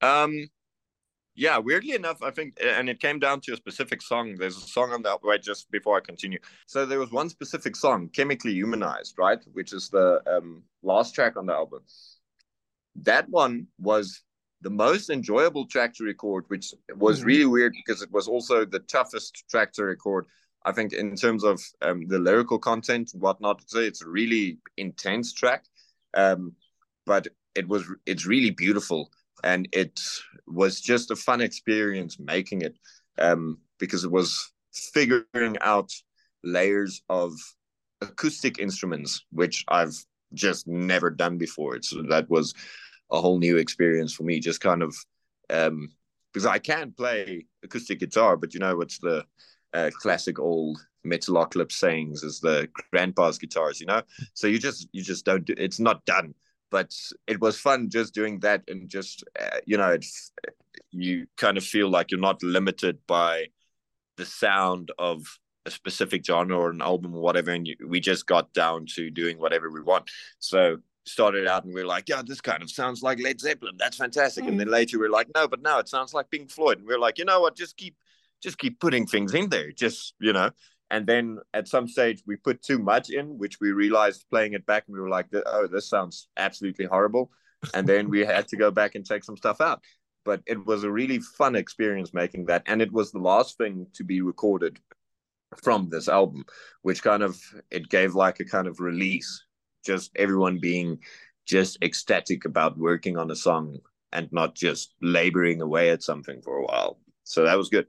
Um, 0.03 0.49
yeah, 1.35 1.59
weirdly 1.59 1.95
enough, 1.95 2.23
I 2.23 2.31
think, 2.31 2.59
and 2.63 2.89
it 2.89 3.01
came 3.01 3.19
down 3.19 3.41
to 3.43 3.53
a 3.53 3.57
specific 3.57 4.01
song. 4.03 4.37
There's 4.37 4.57
a 4.57 4.61
song 4.61 4.93
on 4.93 5.03
that 5.03 5.19
right 5.23 5.43
just 5.43 5.71
before 5.71 5.97
I 5.97 6.01
continue. 6.01 6.39
So 6.67 6.87
there 6.87 7.01
was 7.01 7.11
one 7.11 7.29
specific 7.29 7.75
song, 7.75 8.09
"Chemically 8.09 8.53
Humanized," 8.53 9.15
right, 9.19 9.43
which 9.53 9.73
is 9.73 9.89
the 9.89 10.23
um, 10.27 10.63
last 10.83 11.15
track 11.15 11.37
on 11.37 11.47
the 11.47 11.53
album. 11.53 11.83
That 13.03 13.29
one 13.29 13.67
was 13.81 14.23
the 14.61 14.71
most 14.71 15.11
enjoyable 15.11 15.67
track 15.67 15.95
to 15.95 16.05
record, 16.05 16.45
which 16.49 16.73
was 16.97 17.19
mm-hmm. 17.19 17.27
really 17.27 17.47
weird 17.47 17.73
because 17.85 18.01
it 18.01 18.13
was 18.13 18.29
also 18.29 18.65
the 18.65 18.79
toughest 18.81 19.45
track 19.51 19.73
to 19.73 19.85
record. 19.85 20.27
I 20.65 20.73
think 20.73 20.93
in 20.93 21.17
terms 21.17 21.45
of 21.45 21.61
um, 21.83 22.07
the 22.07 22.19
lyrical 22.19 22.59
content 22.59 23.11
and 23.13 23.21
whatnot, 23.21 23.63
it's 23.75 24.03
a 24.03 24.09
really 24.09 24.59
intense 24.77 25.33
track, 25.33 25.65
um, 26.15 26.53
but 27.05 27.27
it 27.55 27.69
was 27.69 27.85
it's 28.07 28.25
really 28.25 28.51
beautiful 28.51 29.11
and 29.45 29.69
it 29.73 30.01
was 30.47 30.81
just 30.81 31.11
a 31.11 31.17
fun 31.17 31.41
experience 31.41 32.19
making 32.19 32.63
it 32.63 32.77
um, 33.19 33.59
because 33.79 34.03
it 34.03 34.11
was 34.11 34.53
figuring 34.73 35.57
out 35.61 35.93
layers 36.43 37.03
of 37.09 37.33
acoustic 38.01 38.59
instruments 38.59 39.25
which 39.31 39.65
I've 39.69 39.95
just 40.33 40.67
never 40.67 41.11
done 41.11 41.39
before. 41.39 41.81
So 41.83 42.03
that 42.03 42.29
was 42.29 42.55
a 43.13 43.21
whole 43.21 43.39
new 43.39 43.57
experience 43.57 44.13
for 44.13 44.25
me. 44.25 44.41
Just 44.41 44.61
kind 44.61 44.83
of 44.83 44.97
um, 45.51 45.91
because 46.33 46.47
I 46.47 46.59
can 46.59 46.93
play 46.93 47.47
acoustic 47.63 48.01
guitar, 48.01 48.37
but 48.37 48.53
you 48.53 48.61
know 48.61 48.77
what's 48.77 48.99
the 48.99 49.25
uh, 49.73 49.91
classic 50.01 50.41
old 50.41 50.85
Metalocalypse 51.07 51.73
sayings 51.73 52.23
is 52.23 52.41
the 52.41 52.69
grandpa's 52.91 53.39
guitars, 53.39 53.79
you 53.79 53.87
know. 53.87 54.03
So 54.33 54.47
you 54.47 54.59
just 54.59 54.89
you 54.93 55.03
just 55.03 55.25
don't 55.25 55.45
do. 55.45 55.55
It's 55.57 55.79
not 55.79 56.05
done 56.05 56.35
but 56.75 56.93
it 57.29 57.41
was 57.41 57.57
fun 57.57 57.89
just 57.89 58.13
doing 58.13 58.41
that 58.41 58.61
and 58.67 58.89
just 58.89 59.23
uh, 59.41 59.59
you 59.65 59.77
know 59.77 59.91
it's 59.91 60.33
you 60.91 61.25
kind 61.37 61.57
of 61.57 61.63
feel 61.63 61.89
like 61.89 62.11
you're 62.11 62.19
not 62.19 62.43
limited 62.43 62.99
by 63.07 63.47
the 64.17 64.27
sound 64.27 64.91
of 64.99 65.39
a 65.67 65.71
specific 65.71 66.27
genre 66.27 66.57
or 66.57 66.71
an 66.71 66.83
album 66.83 67.15
or 67.15 67.21
whatever 67.21 67.53
and 67.53 67.69
you, 67.69 67.77
we 67.87 68.01
just 68.01 68.27
got 68.27 68.53
down 68.55 68.87
to 68.97 69.09
doing 69.09 69.39
whatever 69.39 69.71
we 69.71 69.83
want. 69.83 70.11
So 70.41 70.79
started 71.07 71.47
out 71.47 71.65
and 71.65 71.73
we 71.73 71.83
are 71.83 71.87
like 71.87 72.09
yeah 72.09 72.23
this 72.27 72.41
kind 72.41 72.61
of 72.61 72.69
sounds 72.69 73.05
like 73.05 73.21
led 73.23 73.41
zeppelin. 73.41 73.77
That's 73.79 73.97
fantastic. 73.97 74.43
Mm. 74.43 74.49
and 74.49 74.61
then 74.61 74.67
mm. 74.67 74.73
later 74.73 74.99
we 74.99 75.07
are 75.07 75.17
like 75.19 75.29
no 75.33 75.47
but 75.47 75.63
now 75.63 75.79
it 75.79 75.89
sounds 75.89 76.13
like 76.13 76.29
pink 76.29 76.51
floyd. 76.51 76.79
And 76.79 76.89
we 76.89 76.95
are 76.95 76.99
like 76.99 77.19
you 77.19 77.25
know 77.25 77.41
what? 77.41 77.55
Just 77.57 77.77
keep 77.77 77.95
just 78.43 78.59
keep 78.59 78.81
putting 78.81 79.07
things 79.07 79.33
in 79.33 79.49
there. 79.49 79.71
Just 79.71 80.15
you 80.19 80.33
know 80.33 80.51
and 80.91 81.07
then 81.07 81.39
at 81.53 81.69
some 81.69 81.89
stage 81.89 82.23
we 82.27 82.37
put 82.37 82.63
too 82.63 82.79
much 82.79 83.11
in 83.11 83.39
which 83.39 83.59
we 83.61 83.73
realized 83.73 84.27
playing 84.31 84.53
it 84.53 84.67
back 84.67 84.85
and 84.87 84.95
we 84.95 85.01
were 85.01 85.09
like 85.09 85.27
oh 85.47 85.67
this 85.67 85.89
sounds 85.89 86.29
absolutely 86.37 86.87
horrible. 86.87 87.31
And 87.73 87.87
then 87.87 88.11
we 88.11 88.21
had 88.21 88.47
to 88.49 88.57
go 88.57 88.71
back 88.71 88.95
and 88.95 89.07
take 89.07 89.25
some 89.25 89.39
stuff 89.39 89.63
out. 89.63 89.81
But 90.25 90.43
it 90.47 90.67
was 90.67 90.85
a 90.85 90.91
really 90.91 91.19
fun 91.19 91.57
experience 91.57 92.13
making 92.13 92.47
that 92.47 92.63
and 92.67 92.83
it 92.83 92.93
was 92.93 93.11
the 93.11 93.19
last 93.19 93.57
thing 93.59 93.87
to 93.95 94.05
be 94.05 94.21
recorded 94.21 94.79
from 95.63 95.89
this 95.89 96.09
album 96.09 96.45
which 96.83 97.03
kind 97.03 97.23
of 97.23 97.41
it 97.71 97.89
gave 97.89 98.15
like 98.15 98.41
a 98.41 98.45
kind 98.45 98.67
of 98.67 98.81
release 98.81 99.45
just 99.87 100.11
everyone 100.17 100.59
being 100.59 100.99
just 101.47 101.79
ecstatic 101.83 102.45
about 102.45 102.77
working 102.77 103.17
on 103.17 103.31
a 103.31 103.37
song 103.37 103.79
and 104.13 104.29
not 104.33 104.55
just 104.55 104.95
laboring 105.01 105.61
away 105.61 105.91
at 105.91 106.03
something 106.03 106.41
for 106.43 106.57
a 106.57 106.65
while. 106.65 106.99
So 107.25 107.45
that 107.45 107.59
was 107.59 107.69
good. 107.69 107.87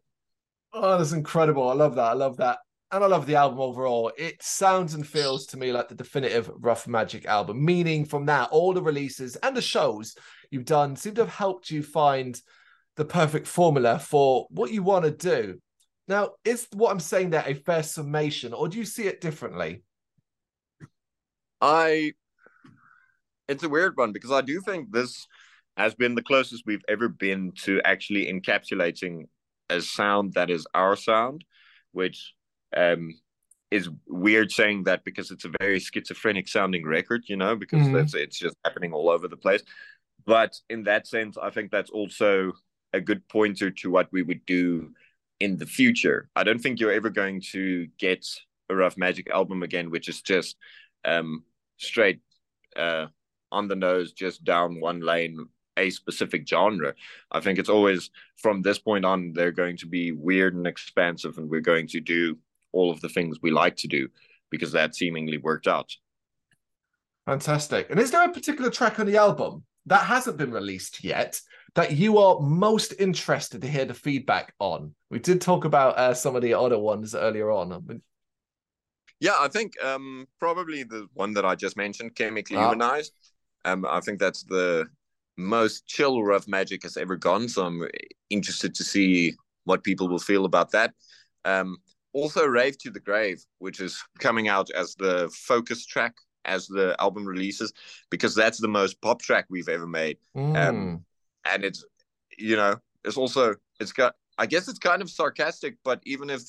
Oh, 0.73 0.97
that's 0.97 1.13
incredible. 1.13 1.69
I 1.69 1.73
love 1.73 1.95
that. 1.95 2.03
I 2.03 2.13
love 2.13 2.37
that 2.37 2.59
and 2.91 3.03
I 3.03 3.07
love 3.07 3.25
the 3.25 3.35
album 3.35 3.59
overall. 3.59 4.11
It 4.17 4.41
sounds 4.41 4.93
and 4.93 5.05
feels 5.05 5.47
to 5.47 5.57
me 5.57 5.71
like 5.71 5.89
the 5.89 5.95
definitive 5.95 6.49
Ruff 6.55 6.85
Majik 6.85 7.25
album, 7.25 7.63
meaning 7.63 8.05
from 8.05 8.25
that, 8.27 8.49
all 8.51 8.73
the 8.73 8.81
releases 8.81 9.35
and 9.37 9.55
the 9.55 9.61
shows 9.61 10.15
you've 10.51 10.65
done 10.65 10.95
seem 10.95 11.15
to 11.15 11.21
have 11.21 11.33
helped 11.33 11.71
you 11.71 11.81
find 11.81 12.39
the 12.95 13.05
perfect 13.05 13.47
formula 13.47 13.99
for 13.99 14.47
what 14.49 14.71
you 14.71 14.83
want 14.83 15.05
to 15.05 15.11
do. 15.11 15.59
Now, 16.07 16.31
is 16.45 16.67
what 16.73 16.91
I'm 16.91 16.99
saying 16.99 17.31
there 17.31 17.43
a 17.45 17.55
fair 17.55 17.81
summation, 17.81 18.53
or 18.53 18.67
do 18.67 18.77
you 18.77 18.85
see 18.85 19.07
it 19.07 19.21
differently? 19.21 19.83
I, 21.59 22.13
it's 23.47 23.63
a 23.63 23.69
weird 23.69 23.97
one 23.97 24.11
because 24.11 24.31
I 24.31 24.41
do 24.41 24.61
think 24.61 24.91
this 24.91 25.25
has 25.77 25.95
been 25.95 26.15
the 26.15 26.21
closest 26.21 26.63
we've 26.65 26.85
ever 26.87 27.09
been 27.09 27.51
to 27.63 27.81
actually 27.83 28.31
encapsulating 28.31 29.23
a 29.69 29.81
sound 29.81 30.33
that 30.33 30.51
is 30.51 30.67
our 30.75 30.95
sound, 30.95 31.43
which 31.91 32.33
um, 32.75 33.13
is 33.71 33.89
weird 34.07 34.51
saying 34.51 34.83
that 34.83 35.03
because 35.03 35.31
it's 35.31 35.45
a 35.45 35.51
very 35.59 35.79
schizophrenic 35.79 36.47
sounding 36.47 36.85
record, 36.85 37.23
you 37.27 37.35
know, 37.35 37.55
because 37.55 37.81
mm-hmm. 37.81 37.93
that's 37.93 38.13
it's 38.13 38.37
just 38.37 38.55
happening 38.63 38.93
all 38.93 39.09
over 39.09 39.27
the 39.27 39.37
place. 39.37 39.61
But 40.25 40.55
in 40.69 40.83
that 40.83 41.07
sense, 41.07 41.37
I 41.37 41.49
think 41.49 41.71
that's 41.71 41.89
also 41.89 42.53
a 42.93 43.01
good 43.01 43.27
pointer 43.27 43.71
to 43.71 43.91
what 43.91 44.11
we 44.11 44.21
would 44.23 44.45
do 44.45 44.91
in 45.39 45.57
the 45.57 45.65
future. 45.65 46.29
I 46.35 46.43
don't 46.43 46.59
think 46.59 46.79
you're 46.79 46.91
ever 46.91 47.09
going 47.09 47.41
to 47.51 47.87
get 47.99 48.25
a 48.69 48.75
Ruff 48.75 48.95
Majik 48.95 49.29
album 49.29 49.63
again, 49.63 49.91
which 49.91 50.07
is 50.07 50.21
just 50.21 50.55
um, 51.03 51.43
straight 51.77 52.21
uh, 52.75 53.07
on 53.51 53.67
the 53.67 53.75
nose, 53.75 54.13
just 54.13 54.43
down 54.43 54.79
one 54.79 55.01
lane, 55.01 55.45
a 55.77 55.89
specific 55.89 56.47
genre. 56.47 56.93
I 57.31 57.41
think 57.41 57.59
it's 57.59 57.69
always 57.69 58.09
from 58.37 58.61
this 58.61 58.79
point 58.79 59.05
on, 59.05 59.33
they're 59.33 59.51
going 59.51 59.77
to 59.77 59.87
be 59.87 60.11
weird 60.11 60.55
and 60.55 60.65
expansive, 60.65 61.37
and 61.37 61.49
we're 61.49 61.61
going 61.61 61.87
to 61.89 61.99
do 61.99 62.37
all 62.75 62.91
of 62.91 63.01
the 63.01 63.09
things 63.09 63.37
we 63.41 63.51
like 63.51 63.77
to 63.77 63.87
do 63.87 64.07
because 64.51 64.71
that 64.73 64.95
seemingly 64.95 65.37
worked 65.37 65.67
out. 65.67 65.89
Fantastic. 67.25 67.89
And 67.89 67.99
is 67.99 68.11
there 68.11 68.23
a 68.23 68.31
particular 68.31 68.69
track 68.69 68.99
on 68.99 69.07
the 69.07 69.17
album 69.17 69.63
that 69.87 70.05
hasn't 70.05 70.37
been 70.37 70.51
released 70.51 71.03
yet 71.03 71.39
that 71.73 71.93
you 71.93 72.17
are 72.17 72.39
most 72.39 72.93
interested 72.99 73.61
to 73.61 73.67
hear 73.67 73.85
the 73.85 73.93
feedback 73.93 74.53
on? 74.59 74.93
We 75.09 75.19
did 75.19 75.41
talk 75.41 75.65
about 75.65 75.97
uh, 75.97 76.13
some 76.13 76.35
of 76.35 76.41
the 76.41 76.53
other 76.53 76.77
ones 76.77 77.15
earlier 77.15 77.49
on. 77.51 78.01
Yeah, 79.19 79.37
I 79.39 79.47
think 79.47 79.73
um, 79.83 80.27
probably 80.39 80.83
the 80.83 81.07
one 81.13 81.33
that 81.33 81.45
I 81.45 81.55
just 81.55 81.77
mentioned, 81.77 82.15
Chemically 82.15 82.57
ah. 82.57 82.69
Humanized. 82.69 83.13
Um, 83.63 83.85
I 83.89 83.99
think 84.01 84.19
that's 84.19 84.43
the 84.43 84.85
most 85.37 85.87
chill 85.87 86.23
Ruff 86.23 86.45
Majik 86.45 86.83
has 86.83 86.97
ever 86.97 87.15
gone. 87.15 87.49
So 87.49 87.65
I'm 87.65 87.87
interested 88.29 88.75
to 88.75 88.83
see 88.83 89.33
what 89.63 89.83
people 89.83 90.07
will 90.07 90.19
feel 90.19 90.45
about 90.45 90.71
that. 90.71 90.93
Um, 91.43 91.77
also 92.15 92.45
Rave 92.45 92.77
to 92.79 92.89
the 92.89 92.99
Grave, 92.99 93.43
which 93.59 93.81
is 93.81 94.01
coming 94.19 94.47
out 94.47 94.69
as 94.71 94.95
the 94.95 95.29
focus 95.33 95.85
track 95.85 96.15
as 96.45 96.65
the 96.67 96.95
album 96.99 97.25
releases, 97.25 97.73
because 98.09 98.33
that's 98.33 98.59
the 98.59 98.67
most 98.67 99.01
pop 99.01 99.21
track 99.21 99.45
we've 99.49 99.67
ever 99.67 99.85
made. 99.85 100.17
Mm. 100.35 100.55
Um, 100.57 101.05
and 101.43 101.65
it's, 101.65 101.83
you 102.37 102.55
know, 102.55 102.77
it's 103.03 103.17
also, 103.17 103.55
it's 103.79 103.91
got, 103.91 104.15
I 104.37 104.45
guess 104.45 104.67
it's 104.67 104.79
kind 104.79 105.01
of 105.01 105.09
sarcastic, 105.09 105.75
but 105.83 105.99
even 106.05 106.29
if 106.29 106.41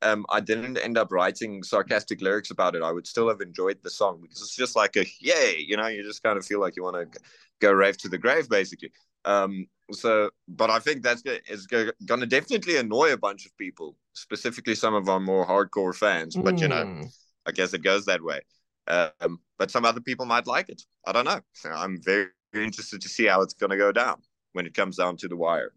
um, 0.00 0.24
I 0.30 0.40
didn't 0.40 0.78
end 0.78 0.96
up 0.96 1.12
writing 1.12 1.62
sarcastic 1.62 2.22
lyrics 2.22 2.50
about 2.50 2.74
it, 2.74 2.82
I 2.82 2.90
would 2.90 3.06
still 3.06 3.28
have 3.28 3.40
enjoyed 3.40 3.78
the 3.82 3.90
song 3.90 4.20
because 4.22 4.40
it's 4.40 4.56
just 4.56 4.76
like 4.76 4.96
a 4.96 5.04
yay, 5.20 5.56
you 5.58 5.76
know, 5.76 5.88
you 5.88 6.02
just 6.02 6.22
kind 6.22 6.38
of 6.38 6.46
feel 6.46 6.60
like 6.60 6.74
you 6.76 6.82
want 6.82 7.12
to 7.12 7.20
go 7.60 7.70
rave 7.70 7.98
to 7.98 8.08
the 8.08 8.18
grave, 8.18 8.48
basically. 8.48 8.92
Um, 9.24 9.66
so, 9.90 10.30
but 10.48 10.70
I 10.70 10.78
think 10.78 11.02
that's 11.02 11.22
is 11.48 11.66
going 11.66 12.20
to 12.20 12.26
definitely 12.26 12.76
annoy 12.76 13.12
a 13.12 13.16
bunch 13.16 13.46
of 13.46 13.56
people, 13.58 13.96
specifically 14.14 14.74
some 14.74 14.94
of 14.94 15.08
our 15.08 15.20
more 15.20 15.46
hardcore 15.46 15.94
fans. 15.94 16.36
But 16.36 16.54
mm. 16.54 16.60
you 16.60 16.68
know, 16.68 16.84
hmm. 16.84 17.02
I 17.46 17.52
guess 17.52 17.74
it 17.74 17.82
goes 17.82 18.04
that 18.06 18.22
way. 18.22 18.40
Um, 18.86 19.40
but 19.58 19.70
some 19.70 19.84
other 19.84 20.00
people 20.00 20.26
might 20.26 20.46
like 20.46 20.68
it. 20.68 20.82
I 21.06 21.12
don't 21.12 21.24
know. 21.24 21.40
I'm 21.64 22.00
very 22.02 22.28
interested 22.54 23.00
to 23.00 23.08
see 23.08 23.26
how 23.26 23.42
it's 23.42 23.54
going 23.54 23.70
to 23.70 23.76
go 23.76 23.92
down 23.92 24.20
when 24.52 24.66
it 24.66 24.74
comes 24.74 24.96
down 24.96 25.16
to 25.18 25.28
the 25.28 25.36
wire. 25.36 25.72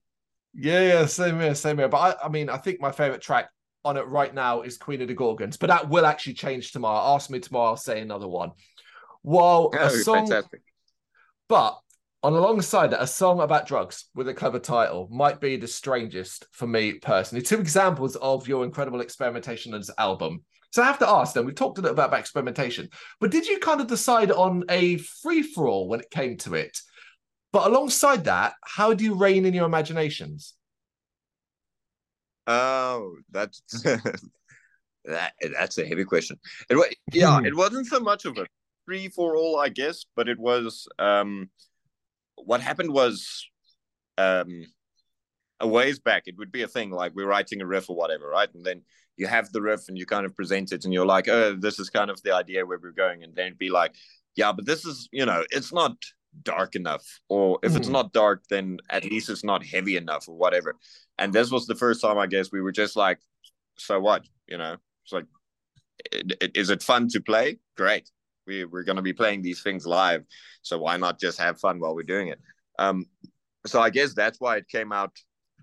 Yeah, 0.54 0.82
yeah, 0.82 1.06
same 1.06 1.40
here, 1.40 1.56
same 1.56 1.78
here. 1.78 1.90
But 1.90 1.98
I, 1.98 2.26
I 2.26 2.30
mean, 2.30 2.50
I 2.50 2.58
think 2.58 2.80
my 2.80 2.92
favorite 2.92 3.22
track 3.22 3.50
on 3.84 3.98
it 3.98 4.08
right 4.08 4.34
now 4.34 4.62
is 4.62 4.78
Queen 4.78 5.02
of 5.02 5.08
the 5.08 5.14
Gorgons, 5.14 5.58
but 5.58 5.68
that 5.68 5.90
will 5.90 6.06
actually 6.06 6.34
change 6.34 6.72
tomorrow. 6.72 7.14
Ask 7.16 7.30
me 7.30 7.40
tomorrow, 7.40 7.72
I'll 7.72 7.78
say 7.78 8.02
another 8.02 8.28
one. 8.28 8.52
Well, 9.22 9.72
oh, 9.74 9.86
a 9.86 9.90
song, 9.90 10.28
fantastic. 10.28 10.62
but 11.50 11.80
on 12.26 12.34
alongside 12.34 12.90
that, 12.90 13.04
a 13.04 13.06
song 13.06 13.40
about 13.40 13.68
drugs 13.68 14.06
with 14.16 14.28
a 14.28 14.34
clever 14.34 14.58
title 14.58 15.08
might 15.12 15.40
be 15.40 15.58
the 15.58 15.68
strangest 15.68 16.48
for 16.52 16.66
me 16.66 16.94
personally. 16.94 17.44
Two 17.44 17.60
examples 17.60 18.16
of 18.16 18.48
your 18.48 18.66
incredible 18.66 19.02
experimentation 19.02 19.76
as 19.76 19.92
album. 20.00 20.44
So 20.72 20.82
I 20.82 20.88
have 20.88 20.98
to 21.00 21.08
ask 21.08 21.36
them, 21.36 21.46
we've 21.46 21.54
talked 21.54 21.78
a 21.78 21.82
little 21.82 21.96
bit 21.96 22.06
about 22.06 22.20
experimentation, 22.20 22.90
but 23.22 23.30
did 23.30 23.46
you 23.46 23.60
kind 23.60 23.80
of 23.80 23.86
decide 23.86 24.32
on 24.32 24.64
a 24.70 24.98
free 24.98 25.44
for 25.44 25.68
all 25.68 25.88
when 25.88 26.00
it 26.00 26.10
came 26.10 26.36
to 26.38 26.56
it? 26.56 26.76
But 27.54 27.68
alongside 27.68 28.24
that, 28.24 28.56
how 28.64 28.96
do 28.96 29.04
you 29.04 29.14
rein 29.14 29.46
in 29.46 29.54
your 29.54 29.68
imaginations? 29.68 30.56
Oh, 32.48 33.18
that's 33.30 33.62
that, 33.84 34.14
that's 35.54 35.78
a 35.78 35.86
heavy 35.86 36.06
question. 36.06 36.40
It 36.72 36.76
was 36.76 36.88
yeah, 37.14 37.40
it 37.46 37.56
wasn't 37.56 37.86
so 37.86 38.00
much 38.00 38.26
of 38.26 38.36
a 38.40 38.48
free 38.88 39.10
for 39.10 39.38
all, 39.38 39.60
I 39.60 39.70
guess, 39.70 40.06
but 40.16 40.28
it 40.28 40.40
was 40.40 40.88
um 40.98 41.52
what 42.36 42.62
happened 42.62 42.92
was 42.92 43.48
um 44.18 44.66
a 45.60 45.68
ways 45.68 46.00
back 46.00 46.24
it 46.26 46.38
would 46.38 46.52
be 46.52 46.64
a 46.64 46.68
thing 46.68 46.92
like 46.92 47.14
we're 47.16 47.28
writing 47.28 47.62
a 47.62 47.66
riff 47.66 47.90
or 47.90 47.96
whatever, 47.96 48.28
right? 48.28 48.54
And 48.54 48.66
then 48.66 48.82
you 49.18 49.28
have 49.28 49.52
the 49.52 49.62
riff 49.62 49.88
and 49.88 49.98
you 49.98 50.06
kind 50.06 50.26
of 50.26 50.36
present 50.36 50.72
it 50.72 50.84
and 50.84 50.94
you're 50.94 51.06
like, 51.06 51.28
oh, 51.28 51.56
this 51.56 51.80
is 51.80 51.90
kind 51.90 52.10
of 52.10 52.22
the 52.24 52.36
idea 52.36 52.66
where 52.66 52.80
we're 52.82 52.92
going, 52.92 53.24
and 53.24 53.34
then 53.36 53.56
be 53.58 53.70
like, 53.70 53.96
yeah, 54.36 54.52
but 54.52 54.66
this 54.66 54.86
is, 54.86 55.08
you 55.12 55.26
know, 55.26 55.44
it's 55.52 55.72
not 55.72 55.96
dark 56.44 56.76
enough 56.76 57.06
or 57.30 57.60
if 57.64 57.72
mm. 57.72 57.78
it's 57.78 57.88
hmm. 57.88 57.94
not 57.94 58.12
dark 58.12 58.44
then 58.50 58.78
at 58.90 59.06
least 59.06 59.30
it's 59.30 59.44
not 59.46 59.66
heavy 59.66 59.96
enough 59.96 60.28
or 60.28 60.36
whatever 60.36 60.76
and 61.18 61.32
this 61.32 61.50
was 61.50 61.66
the 61.66 61.76
first 61.76 62.02
time 62.02 62.18
i 62.18 62.28
guess 62.28 62.52
we 62.52 62.60
were 62.60 62.74
just 62.74 62.98
like 62.98 63.20
so 63.78 64.02
what 64.02 64.26
you 64.46 64.58
know 64.58 64.76
it's 65.06 65.14
like 65.14 65.26
is 66.54 66.70
it 66.70 66.84
fun 66.84 67.08
to 67.08 67.22
play 67.22 67.58
great 67.78 68.10
we, 68.46 68.66
we're 68.66 68.84
going 68.84 68.96
to 68.96 69.02
be 69.02 69.14
playing 69.14 69.42
these 69.42 69.62
things 69.62 69.86
live 69.86 70.24
so 70.62 70.78
why 70.80 70.98
not 70.98 71.20
just 71.20 71.40
have 71.40 71.60
fun 71.60 71.80
while 71.80 71.96
we're 71.96 72.04
doing 72.04 72.30
it? 72.30 72.40
Um 72.80 73.06
so 73.66 73.82
i 73.82 73.90
guess 73.90 74.14
that's 74.14 74.40
why 74.40 74.58
it 74.58 74.68
came 74.68 74.92
out 74.92 75.12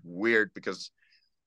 weird 0.03 0.51
because 0.53 0.91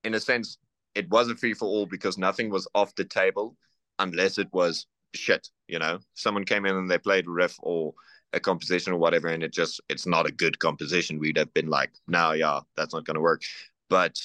in 0.05 0.14
a 0.14 0.21
sense 0.21 0.59
it 0.95 1.09
was 1.11 1.28
a 1.28 1.37
free 1.37 1.52
for 1.52 1.66
all 1.66 1.85
because 1.85 2.16
nothing 2.16 2.49
was 2.49 2.66
off 2.75 2.95
the 2.95 3.05
table 3.05 3.57
unless 3.99 4.38
it 4.38 4.49
was 4.52 4.87
shit 5.14 5.50
you 5.69 5.78
know? 5.78 5.99
Someone 6.14 6.45
came 6.45 6.66
in 6.66 6.76
and 6.76 6.90
they 6.90 6.99
played 6.99 7.26
a 7.26 7.31
riff 7.31 7.57
or 7.61 7.95
a 8.33 8.40
composition 8.40 8.93
or 8.93 8.99
whatever 8.99 9.28
and 9.28 9.43
it 9.43 9.52
just 9.52 9.81
it's 9.88 10.07
not 10.07 10.26
a 10.26 10.33
good 10.33 10.59
composition. 10.59 11.19
We'd 11.19 11.38
have 11.38 11.52
been 11.55 11.69
like 11.69 11.93
no 12.07 12.33
yeah 12.33 12.61
that's 12.76 12.95
not 12.95 13.05
going 13.05 13.14
to 13.14 13.21
work. 13.21 13.43
But 13.88 14.21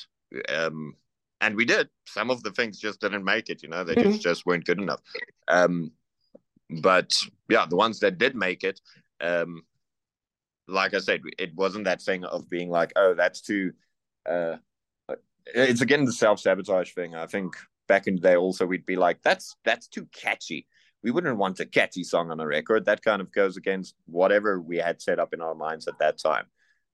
um 0.50 0.96
and 1.40 1.56
we 1.56 1.66
did. 1.66 1.90
Some 2.06 2.30
of 2.30 2.44
the 2.44 2.52
things 2.52 2.80
just 2.80 3.02
didn't 3.02 3.24
make 3.24 3.50
it 3.50 3.64
you 3.64 3.70
know? 3.70 3.84
They 3.84 3.96
mm-hmm. 3.96 4.12
just, 4.12 4.22
just 4.22 4.46
weren't 4.46 4.66
good 4.66 4.80
enough. 4.80 5.02
Um 5.48 5.92
but 6.82 7.18
yeah 7.50 7.66
the 7.66 7.76
ones 7.76 8.00
that 8.00 8.18
did 8.18 8.36
make 8.36 8.64
it 8.64 8.80
um 9.20 9.62
like 10.68 10.94
i 10.94 11.00
said 11.00 11.22
it 11.38 11.54
wasn't 11.56 11.86
that 11.86 12.02
thing 12.02 12.24
of 12.24 12.50
being 12.50 12.70
like 12.70 12.92
oh 12.96 13.14
that's 13.14 13.42
too 13.42 13.72
uh 14.30 14.56
it's 15.48 15.82
again 15.82 16.06
the 16.06 16.14
self-sabotage 16.14 16.94
thing 16.94 17.16
i 17.16 17.26
think 17.26 17.56
back 17.88 18.08
in 18.08 18.16
the 18.16 18.22
day 18.22 18.36
also 18.36 18.66
we'd 18.66 18.86
be 18.86 18.96
like 18.96 19.22
that's 19.22 19.56
that's 19.66 19.88
too 19.88 20.08
catchy 20.14 20.66
we 21.04 21.12
wouldn't 21.12 21.38
want 21.38 21.60
a 21.60 21.66
catchy 21.66 22.04
song 22.04 22.32
on 22.32 22.40
a 22.40 22.48
record. 22.48 22.86
That 22.86 23.04
kind 23.04 23.22
of 23.22 23.32
goes 23.32 23.58
against 23.58 23.96
whatever 24.06 24.60
we 24.60 24.78
had 24.78 25.02
set 25.02 25.20
up 25.20 25.34
in 25.34 25.42
our 25.42 25.56
minds 25.56 25.88
at 25.88 25.98
that 26.00 26.20
time. 26.20 26.46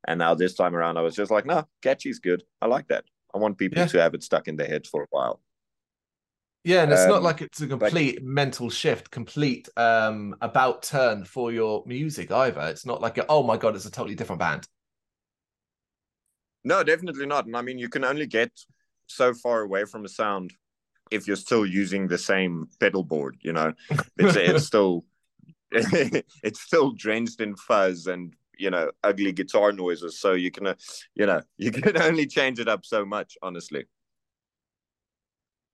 And 0.08 0.20
now 0.20 0.36
this 0.36 0.54
time 0.54 0.76
around, 0.76 0.98
I 0.98 1.02
was 1.02 1.16
just 1.16 1.32
like, 1.32 1.46
no, 1.46 1.68
catchy's 1.82 2.20
good. 2.20 2.44
I 2.62 2.68
like 2.68 2.88
that. 2.88 3.04
I 3.34 3.40
want 3.40 3.58
people 3.58 3.80
yeah. 3.80 3.88
to 3.88 4.02
have 4.02 4.14
it 4.14 4.24
stuck 4.24 4.48
in 4.48 4.56
their 4.56 4.68
heads 4.68 4.88
for 4.88 5.04
a 5.04 5.08
while. 5.10 5.42
Yeah, 6.64 6.84
and 6.84 6.92
it's 6.92 7.04
um, 7.04 7.10
not 7.10 7.24
like 7.24 7.42
it's 7.42 7.62
a 7.62 7.68
complete 7.68 8.16
but, 8.16 8.24
mental 8.24 8.70
shift, 8.70 9.10
complete 9.10 9.70
um 9.78 10.36
about 10.42 10.84
turn 10.84 11.24
for 11.24 11.52
your 11.52 11.84
music 11.86 12.32
either. 12.32 12.62
It's 12.62 12.86
not 12.86 13.02
like, 13.02 13.20
oh 13.30 13.44
my 13.44 13.58
god, 13.58 13.76
it's 13.76 13.86
a 13.86 13.92
totally 13.92 14.16
different 14.16 14.40
band. 14.40 14.68
No, 16.64 16.84
definitely 16.84 17.26
not. 17.26 17.46
And 17.46 17.56
I 17.56 17.62
mean, 17.62 17.80
you 17.80 17.88
can 17.88 18.04
only 18.04 18.28
get 18.28 18.52
so 19.06 19.34
far 19.34 19.62
away 19.62 19.86
from 19.86 20.04
a 20.04 20.10
sound 20.10 20.54
if 21.12 21.28
you're 21.28 21.38
still 21.38 21.66
using 21.66 22.08
the 22.08 22.18
same 22.18 22.68
pedal 22.80 23.04
board, 23.04 23.38
you 23.42 23.54
know, 23.54 23.74
it's 24.18 24.36
it's 24.36 24.66
still 24.66 25.06
it's 25.72 26.62
still 26.62 26.92
drenched 26.92 27.42
in 27.42 27.56
fuzz 27.56 28.08
and 28.08 28.34
you 28.58 28.70
know 28.70 28.92
ugly 29.04 29.32
guitar 29.32 29.72
noises. 29.72 30.20
So 30.20 30.34
you 30.34 30.52
can, 30.52 30.68
uh, 30.68 30.76
you 31.16 31.26
know, 31.26 31.42
you 31.58 31.72
can 31.72 32.02
only 32.02 32.26
change 32.26 32.60
it 32.60 32.68
up 32.68 32.86
so 32.86 33.06
much, 33.06 33.38
honestly. 33.42 33.86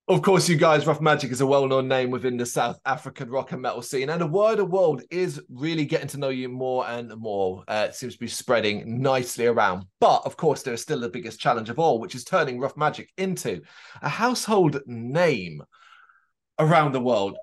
Of 0.10 0.22
course, 0.22 0.50
you 0.50 0.58
guys, 0.58 0.86
Ruff 0.86 1.00
Majik 1.00 1.32
is 1.32 1.39
a 1.39 1.48
well 1.48 1.66
known 1.66 1.88
name 1.88 2.12
within 2.12 2.36
the 2.36 2.46
South 2.46 2.78
African 2.86 3.30
rock 3.30 3.54
and 3.54 3.62
metal 3.62 3.82
scene, 3.82 4.10
and 4.10 4.20
the 4.20 4.28
wider 4.28 4.66
world 4.66 5.02
is 5.10 5.42
really 5.48 5.86
getting 5.86 6.10
to 6.10 6.18
know 6.18 6.28
you 6.28 6.50
more 6.50 6.86
and 6.86 7.16
more. 7.16 7.63
Uh, 7.70 7.86
it 7.88 7.96
seems 7.96 8.16
to 8.16 8.20
be 8.20 8.28
spreading 8.28 9.02
nicely 9.02 9.46
around. 9.46 9.86
But 10.02 10.24
of 10.26 10.36
course, 10.36 10.62
there 10.62 10.74
is 10.74 10.82
still 10.82 11.00
the 11.00 11.08
biggest 11.08 11.39
challenge 11.39 11.70
of 11.70 11.80
all, 11.80 12.02
which 12.02 12.16
is 12.16 12.26
turning 12.26 12.60
Ruff 12.60 12.76
Majik 12.76 13.08
into 13.18 13.62
a 14.02 14.10
household 14.10 14.82
name 14.86 15.63
around 16.60 16.92
the 16.92 17.00
world. 17.00 17.38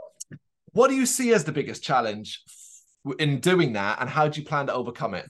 What 0.72 0.88
do 0.88 0.96
you 0.96 1.06
see 1.06 1.32
as 1.32 1.44
the 1.44 1.52
biggest 1.52 1.82
challenge 1.82 2.42
in 3.18 3.40
doing 3.40 3.72
that, 3.72 4.02
and 4.02 4.10
how 4.10 4.28
do 4.28 4.38
you 4.38 4.46
plan 4.46 4.66
to 4.66 4.74
overcome 4.74 5.14
it? 5.14 5.26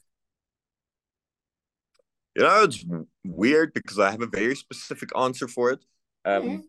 You 2.34 2.42
know, 2.42 2.64
it's 2.64 2.84
weird 3.24 3.72
because 3.72 4.00
I 4.00 4.10
have 4.10 4.20
a 4.20 4.26
very 4.26 4.56
specific 4.56 5.10
answer 5.16 5.46
for 5.46 5.70
it. 5.70 5.78
Um, 6.24 6.42
mm-hmm 6.42 6.60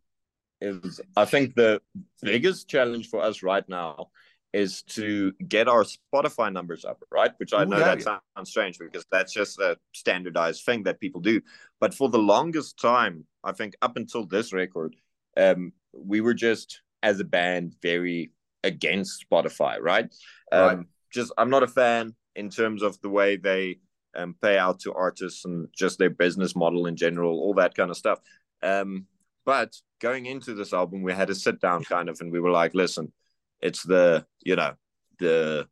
is 0.62 1.02
I 1.18 1.26
think 1.26 1.56
the 1.56 1.82
biggest 2.22 2.70
challenge 2.70 3.10
for 3.10 3.22
us 3.22 3.44
right 3.44 3.68
now 3.68 4.10
is 4.54 4.84
to 4.84 5.32
get 5.48 5.68
our 5.68 5.86
Spotify 5.86 6.52
numbers 6.52 6.84
up, 6.84 7.02
right? 7.10 7.32
Which 7.38 7.54
I 7.54 7.64
Ooh, 7.64 7.68
know 7.68 7.78
yeah, 7.78 7.96
that 7.96 8.00
yeah. 8.00 8.18
sounds 8.36 8.50
strange 8.50 8.78
because 8.78 9.06
that's 9.12 9.34
just 9.34 9.60
a 9.60 9.78
standardized 9.94 10.66
thing 10.66 10.84
that 10.84 11.00
people 11.00 11.22
do. 11.22 11.42
But 11.80 11.94
for 11.94 12.10
the 12.10 12.20
longest 12.20 12.78
time, 12.80 13.26
I 13.44 13.54
think 13.54 13.76
up 13.82 13.96
until 13.96 14.26
this 14.26 14.52
record, 14.52 14.96
um, 15.38 15.72
we 15.94 16.22
were 16.22 16.34
just 16.34 16.82
as 17.02 17.20
a 17.20 17.24
band 17.24 17.76
very 17.82 18.32
against 18.64 19.26
Spotify, 19.30 19.80
right? 19.80 20.14
Um, 20.52 20.62
right. 20.62 20.86
Just 21.12 21.32
I'm 21.38 21.50
not 21.50 21.64
a 21.64 21.68
fan 21.68 22.16
in 22.36 22.50
terms 22.50 22.84
of 22.84 23.00
the 23.02 23.10
way 23.10 23.38
they 23.38 23.80
um, 24.16 24.36
pay 24.42 24.58
out 24.58 24.80
to 24.82 24.94
artists 24.94 25.46
and 25.46 25.68
just 25.76 25.98
their 25.98 26.10
business 26.10 26.56
model 26.56 26.86
in 26.86 26.96
general, 26.96 27.40
all 27.40 27.54
that 27.56 27.76
kind 27.76 27.90
of 27.90 27.98
stuff. 27.98 28.20
Um, 28.62 29.08
but 29.46 29.76
going 30.02 30.26
into 30.26 30.54
this 30.54 30.74
album, 30.74 31.04
we 31.04 31.14
had 31.14 31.30
a 31.30 31.36
sit 31.36 31.62
down 31.62 31.84
kind 31.84 32.10
of, 32.10 32.20
and 32.20 32.32
we 32.32 32.40
were 32.40 32.52
like, 32.52 32.74
listen, 32.74 33.14
it's 33.62 33.84
the, 33.84 34.26
you 34.42 34.56
know, 34.56 34.74
the, 35.20 35.68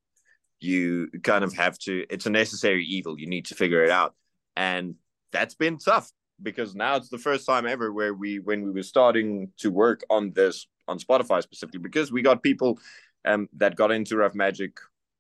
you 0.60 1.10
kind 1.24 1.44
of 1.44 1.54
have 1.56 1.78
to, 1.80 2.06
it's 2.10 2.26
a 2.26 2.30
necessary 2.30 2.86
evil. 2.86 3.20
You 3.20 3.28
need 3.28 3.46
to 3.48 3.56
figure 3.56 3.84
it 3.84 3.90
out. 3.90 4.14
And 4.56 4.96
that's 5.32 5.56
been 5.56 5.78
tough 5.78 6.12
because 6.42 6.76
now 6.76 6.96
it's 6.96 7.10
the 7.10 7.18
first 7.18 7.46
time 7.46 7.66
ever 7.66 7.92
where 7.92 8.14
we, 8.14 8.40
when 8.40 8.64
we 8.64 8.72
were 8.72 8.84
starting 8.84 9.52
to 9.58 9.72
work 9.72 10.04
on 10.10 10.32
this 10.32 10.68
on 10.88 11.00
Spotify 11.00 11.42
specifically, 11.42 11.80
because 11.80 12.12
we 12.12 12.22
got 12.22 12.44
people 12.44 12.80
um, 13.26 13.50
that 13.58 13.76
got 13.76 13.92
into 13.92 14.18
Ruff 14.18 14.34
Majik 14.34 14.74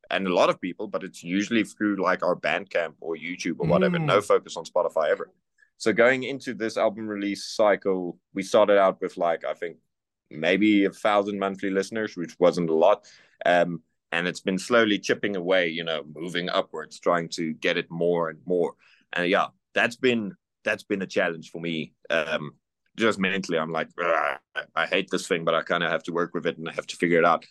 and 0.09 0.27
a 0.27 0.33
lot 0.33 0.49
of 0.49 0.59
people, 0.59 0.87
but 0.87 1.03
it's 1.03 1.23
usually 1.23 1.63
through 1.63 2.01
like 2.01 2.23
our 2.23 2.35
Bandcamp 2.35 2.93
or 2.99 3.15
YouTube 3.15 3.57
or 3.59 3.67
whatever. 3.67 3.97
Mm. 3.97 4.05
No 4.05 4.21
focus 4.21 4.57
on 4.57 4.65
Spotify 4.65 5.09
ever. 5.09 5.29
So 5.79 5.93
going 5.93 6.23
into 6.23 6.53
this 6.53 6.75
album 6.75 7.07
release 7.07 7.45
cycle, 7.45 8.19
we 8.33 8.43
started 8.43 8.77
out 8.77 9.01
with 9.01 9.17
like 9.17 9.45
I 9.45 9.53
think 9.53 9.77
maybe 10.29 10.83
a 10.85 10.91
thousand 10.91 11.39
monthly 11.39 11.69
listeners, 11.69 12.15
which 12.15 12.35
wasn't 12.37 12.69
a 12.69 12.75
lot. 12.75 13.07
Um, 13.45 13.81
and 14.11 14.27
it's 14.27 14.41
been 14.41 14.57
slowly 14.57 14.99
chipping 14.99 15.37
away, 15.37 15.69
you 15.69 15.85
know, 15.85 16.03
moving 16.13 16.49
upwards, 16.49 16.99
trying 16.99 17.29
to 17.29 17.53
get 17.53 17.77
it 17.77 17.89
more 17.89 18.29
and 18.29 18.39
more. 18.45 18.73
And 19.13 19.29
yeah, 19.29 19.47
that's 19.73 19.95
been 19.95 20.35
that's 20.65 20.83
been 20.83 21.01
a 21.01 21.07
challenge 21.07 21.49
for 21.49 21.61
me. 21.61 21.93
Um, 22.09 22.51
just 22.97 23.17
mentally, 23.17 23.57
I'm 23.57 23.71
like, 23.71 23.87
I 23.97 24.85
hate 24.85 25.09
this 25.09 25.27
thing, 25.29 25.45
but 25.45 25.55
I 25.55 25.61
kind 25.61 25.83
of 25.85 25.91
have 25.91 26.03
to 26.03 26.11
work 26.11 26.33
with 26.33 26.45
it 26.45 26.57
and 26.57 26.67
I 26.67 26.73
have 26.73 26.87
to 26.87 26.97
figure 26.97 27.19
it 27.19 27.25
out. 27.25 27.45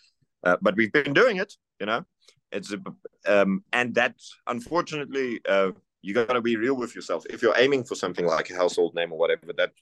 Uh, 0.44 0.58
but 0.60 0.76
we've 0.76 0.92
been 0.92 1.14
doing 1.14 1.38
it, 1.38 1.54
you 1.80 1.86
know. 1.86 2.04
It's 2.52 2.72
a, 2.72 2.78
um, 3.26 3.64
and 3.72 3.94
that 3.94 4.16
unfortunately 4.46 5.40
uh, 5.48 5.70
you 6.02 6.14
got 6.14 6.32
to 6.32 6.40
be 6.40 6.56
real 6.56 6.74
with 6.74 6.94
yourself. 6.94 7.24
If 7.28 7.42
you're 7.42 7.58
aiming 7.58 7.84
for 7.84 7.94
something 7.94 8.26
like 8.26 8.50
a 8.50 8.56
household 8.56 8.94
name 8.94 9.12
or 9.12 9.18
whatever, 9.18 9.52
that 9.56 9.72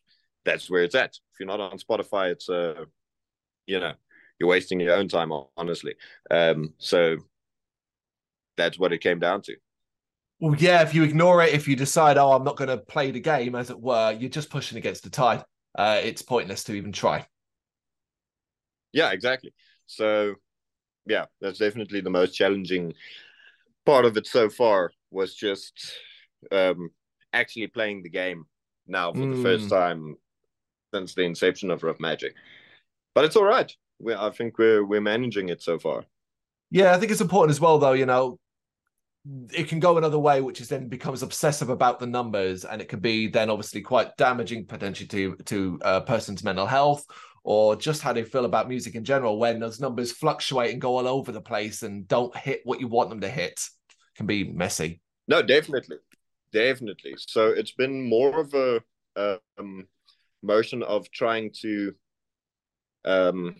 that's 0.45 0.71
where 0.71 0.83
it's 0.83 0.95
at. 0.95 1.19
If 1.33 1.41
you're 1.41 1.47
not 1.47 1.61
on 1.61 1.79
Spotify, 1.79 2.31
it's 2.31 2.49
uh, 2.49 2.85
you 3.67 3.81
know, 3.81 3.93
you're 4.39 4.49
wasting 4.49 4.81
your 4.81 4.95
own 4.95 5.09
time, 5.09 5.33
honestly. 5.57 5.95
Um, 6.31 6.75
so 6.79 7.19
that's 8.57 8.79
what 8.79 8.93
it 8.93 8.99
came 8.99 9.19
down 9.19 9.43
to. 9.43 9.57
Well, 10.41 10.55
yeah, 10.57 10.83
if 10.83 10.95
you 10.95 11.03
ignore 11.03 11.43
it, 11.43 11.55
if 11.55 11.67
you 11.67 11.77
decide, 11.77 12.19
oh, 12.19 12.33
I'm 12.33 12.45
not 12.45 12.57
going 12.57 12.69
to 12.69 12.77
play 12.77 13.11
the 13.11 13.21
game, 13.21 13.55
as 13.55 13.71
it 13.71 13.81
were, 13.81 14.13
you're 14.13 14.29
just 14.29 14.51
pushing 14.51 14.77
against 14.77 15.03
the 15.03 15.11
tide. 15.11 15.45
Uh, 15.77 16.01
it's 16.03 16.23
pointless 16.23 16.65
to 16.65 16.75
even 16.75 16.93
try. 16.93 17.27
Yeah, 18.93 19.13
exactly. 19.13 19.55
So, 19.87 20.35
yeah, 21.07 21.27
that's 21.41 21.59
definitely 21.59 22.03
the 22.03 22.11
most 22.11 22.33
challenging 22.33 22.93
part 23.87 24.05
of 24.05 24.17
it 24.17 24.27
so 24.27 24.51
far 24.51 24.93
was 25.17 25.35
just 25.35 25.93
um, 26.53 26.91
actually 27.33 27.67
playing 27.67 28.03
the 28.03 28.11
game 28.11 28.45
now 28.87 29.13
for 29.13 29.19
mm. 29.19 29.35
the 29.35 29.43
first 29.43 29.65
hmm. 29.65 29.71
time 29.71 30.17
since 30.95 31.15
the 31.15 31.23
inception 31.23 31.71
of 31.71 31.83
Ruff 31.83 31.99
Majik. 31.99 32.33
But 33.15 33.25
it's 33.25 33.35
all 33.35 33.45
right. 33.45 33.75
We, 33.99 34.15
I 34.15 34.31
think 34.31 34.59
we're 34.59 34.85
we're 34.85 35.01
managing 35.01 35.49
it 35.49 35.63
so 35.63 35.79
far. 35.79 36.05
Yeah, 36.71 36.95
I 36.95 36.99
think 36.99 37.11
it's 37.11 37.21
important 37.21 37.51
as 37.51 37.61
well, 37.61 37.79
though. 37.79 37.95
You 37.95 38.07
know, 38.07 38.39
it 39.53 39.69
can 39.69 39.81
go 39.81 39.97
another 39.97 40.19
way, 40.19 40.41
which 40.43 40.61
is 40.61 40.69
then 40.69 40.89
becomes 40.89 41.23
obsessive 41.23 41.71
about 41.71 41.99
the 41.99 42.07
numbers, 42.07 42.65
and 42.65 42.81
it 42.83 42.89
can 42.89 43.01
be 43.01 43.27
then 43.27 43.51
obviously 43.51 43.81
quite 43.81 44.17
damaging 44.19 44.67
potentially 44.67 45.09
to 45.09 45.37
to 45.47 45.79
a 45.83 46.01
person's 46.03 46.45
mental 46.45 46.67
health 46.67 47.05
or 47.43 47.77
just 47.77 48.03
how 48.03 48.13
they 48.13 48.25
feel 48.25 48.45
about 48.45 48.69
music 48.69 48.97
in 48.97 49.05
general 49.05 49.39
when 49.39 49.61
those 49.61 49.79
numbers 49.79 50.11
fluctuate 50.11 50.73
and 50.73 50.81
go 50.81 50.97
all 50.97 51.07
over 51.07 51.31
the 51.31 51.41
place 51.41 51.85
and 51.85 52.09
don't 52.09 52.37
hit 52.37 52.61
what 52.65 52.81
you 52.81 52.89
want 52.89 53.09
them 53.09 53.21
to 53.21 53.29
hit 53.29 53.53
it 53.53 53.61
can 54.17 54.27
be 54.27 54.45
messy. 54.45 55.01
No, 55.29 55.43
definitely, 55.43 55.99
definitely. 56.53 57.15
So 57.19 57.49
it's 57.49 57.73
been 57.73 58.09
more 58.09 58.41
of 58.41 58.55
a 58.55 58.83
um, 59.59 59.87
motion 60.43 60.83
of 60.83 61.11
trying 61.11 61.51
to 61.63 61.95
um 63.05 63.57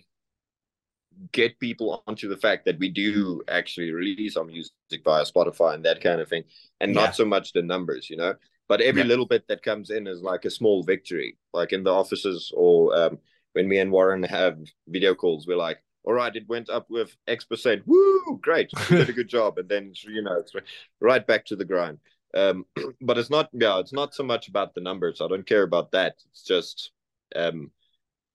get 1.31 1.59
people 1.59 2.03
onto 2.05 2.27
the 2.27 2.37
fact 2.37 2.65
that 2.65 2.77
we 2.79 2.89
do 2.89 3.41
actually 3.47 3.91
release 3.91 4.37
our 4.37 4.43
music 4.43 4.71
via 5.03 5.23
Spotify 5.23 5.73
and 5.73 5.85
that 5.85 6.01
kind 6.01 6.21
of 6.21 6.29
thing, 6.29 6.43
and 6.79 6.93
yeah. 6.93 7.01
not 7.01 7.15
so 7.15 7.25
much 7.25 7.53
the 7.53 7.61
numbers, 7.61 8.09
you 8.09 8.17
know. 8.17 8.35
But 8.67 8.81
every 8.81 9.01
yeah. 9.01 9.07
little 9.07 9.25
bit 9.25 9.47
that 9.47 9.63
comes 9.63 9.89
in 9.89 10.07
is 10.07 10.21
like 10.21 10.45
a 10.45 10.49
small 10.49 10.83
victory. 10.83 11.37
Like 11.53 11.71
in 11.71 11.83
the 11.83 11.93
offices 11.93 12.51
or 12.55 12.95
um, 12.97 13.17
when 13.53 13.67
me 13.67 13.79
and 13.79 13.91
Warren 13.91 14.23
have 14.23 14.59
video 14.87 15.15
calls, 15.15 15.47
we're 15.47 15.57
like, 15.57 15.81
all 16.07 16.13
right, 16.13 16.33
it 16.33 16.47
went 16.47 16.69
up 16.69 16.89
with 16.89 17.13
X 17.27 17.43
percent. 17.43 17.83
Woo, 17.85 18.39
great. 18.41 18.71
You 18.89 18.97
did 18.97 19.09
a 19.09 19.13
good 19.13 19.27
job. 19.37 19.57
And 19.57 19.67
then, 19.67 19.91
you 20.03 20.21
know, 20.21 20.39
it's 20.39 20.53
right 21.01 21.27
back 21.27 21.45
to 21.47 21.57
the 21.57 21.65
grind. 21.65 21.99
Um, 22.33 22.65
but 23.01 23.17
it's 23.17 23.29
not, 23.29 23.49
yeah, 23.51 23.77
it's 23.79 23.91
not 23.91 24.15
so 24.15 24.23
much 24.23 24.47
about 24.47 24.73
the 24.73 24.79
numbers. 24.79 25.19
I 25.19 25.27
don't 25.27 25.45
care 25.45 25.63
about 25.63 25.91
that. 25.91 26.15
It's 26.29 26.43
just 26.43 26.91
um, 27.35 27.71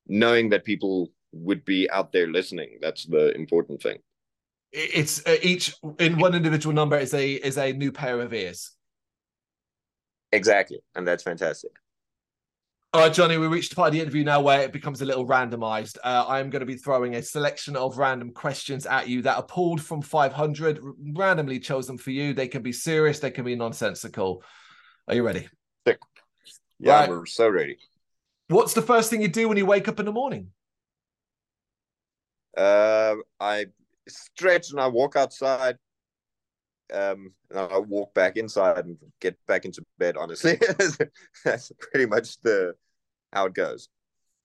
knowing 0.06 0.50
that 0.50 0.66
people 0.66 1.12
would 1.32 1.64
be 1.64 1.90
out 1.90 2.12
there 2.12 2.26
listening. 2.26 2.78
That's 2.82 3.06
the 3.06 3.34
important 3.34 3.80
thing. 3.80 4.00
It's 4.70 5.26
uh, 5.26 5.36
each 5.40 5.74
in 5.98 6.18
one 6.18 6.34
individual 6.34 6.74
number 6.74 6.98
is 6.98 7.14
a 7.14 7.32
is 7.32 7.56
a 7.58 7.72
new 7.72 7.92
pair 7.92 8.20
of 8.20 8.32
ears. 8.32 8.72
Exactly, 10.30 10.80
and 10.94 11.06
that's 11.06 11.22
fantastic. 11.22 11.72
All 12.94 13.00
right, 13.00 13.10
Johni, 13.10 13.40
we 13.40 13.46
reached 13.46 13.70
the 13.70 13.76
part 13.76 13.88
of 13.88 13.94
the 13.94 14.00
interview 14.00 14.22
now 14.22 14.42
where 14.42 14.60
it 14.60 14.70
becomes 14.70 15.00
a 15.00 15.06
little 15.06 15.26
randomized. 15.26 15.96
Uh, 16.04 16.26
I'm 16.28 16.50
going 16.50 16.60
to 16.60 16.66
be 16.66 16.76
throwing 16.76 17.14
a 17.14 17.22
selection 17.22 17.74
of 17.74 17.96
random 17.96 18.32
questions 18.32 18.84
at 18.84 19.08
you 19.08 19.22
that 19.22 19.38
are 19.38 19.42
pulled 19.42 19.80
from 19.80 20.02
500, 20.02 20.78
randomly 21.14 21.58
chosen 21.58 21.96
for 21.96 22.10
you. 22.10 22.34
They 22.34 22.48
can 22.48 22.60
be 22.60 22.72
serious, 22.72 23.18
they 23.18 23.30
can 23.30 23.46
be 23.46 23.56
nonsensical. 23.56 24.42
Are 25.08 25.14
you 25.14 25.24
ready? 25.24 25.48
Sick. 25.86 26.00
Yeah, 26.80 27.00
right. 27.00 27.08
we're 27.08 27.24
so 27.24 27.48
ready. 27.48 27.78
What's 28.48 28.74
the 28.74 28.82
first 28.82 29.08
thing 29.08 29.22
you 29.22 29.28
do 29.28 29.48
when 29.48 29.56
you 29.56 29.64
wake 29.64 29.88
up 29.88 29.98
in 29.98 30.04
the 30.04 30.12
morning? 30.12 30.48
Uh, 32.54 33.14
I 33.40 33.68
stretch 34.06 34.70
and 34.70 34.78
I 34.78 34.88
walk 34.88 35.16
outside. 35.16 35.78
Um, 36.92 37.32
and 37.48 37.58
I 37.58 37.78
walk 37.78 38.12
back 38.12 38.36
inside 38.36 38.84
and 38.84 38.98
get 39.18 39.38
back 39.46 39.64
into 39.64 39.82
bed. 39.98 40.18
Honestly, 40.18 40.58
that's 41.44 41.72
pretty 41.90 42.04
much 42.04 42.38
the 42.42 42.74
how 43.32 43.46
it 43.46 43.54
goes. 43.54 43.88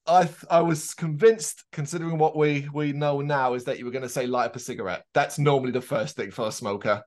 I 0.08 0.30
I 0.50 0.62
was 0.62 0.94
convinced, 0.94 1.66
considering 1.72 2.18
what 2.18 2.36
we 2.36 2.68
we 2.74 2.94
know 2.94 3.22
now, 3.22 3.54
is 3.54 3.66
that 3.66 3.78
you 3.78 3.86
were 3.86 3.92
going 3.92 4.04
to 4.04 4.10
say 4.10 4.26
light 4.26 4.46
up 4.46 4.56
a 4.56 4.60
cigarette. 4.60 5.06
That's 5.14 5.38
normally 5.38 5.72
the 5.72 5.82
first 5.82 6.16
thing 6.16 6.32
for 6.32 6.48
a 6.48 6.52
smoker. 6.52 7.04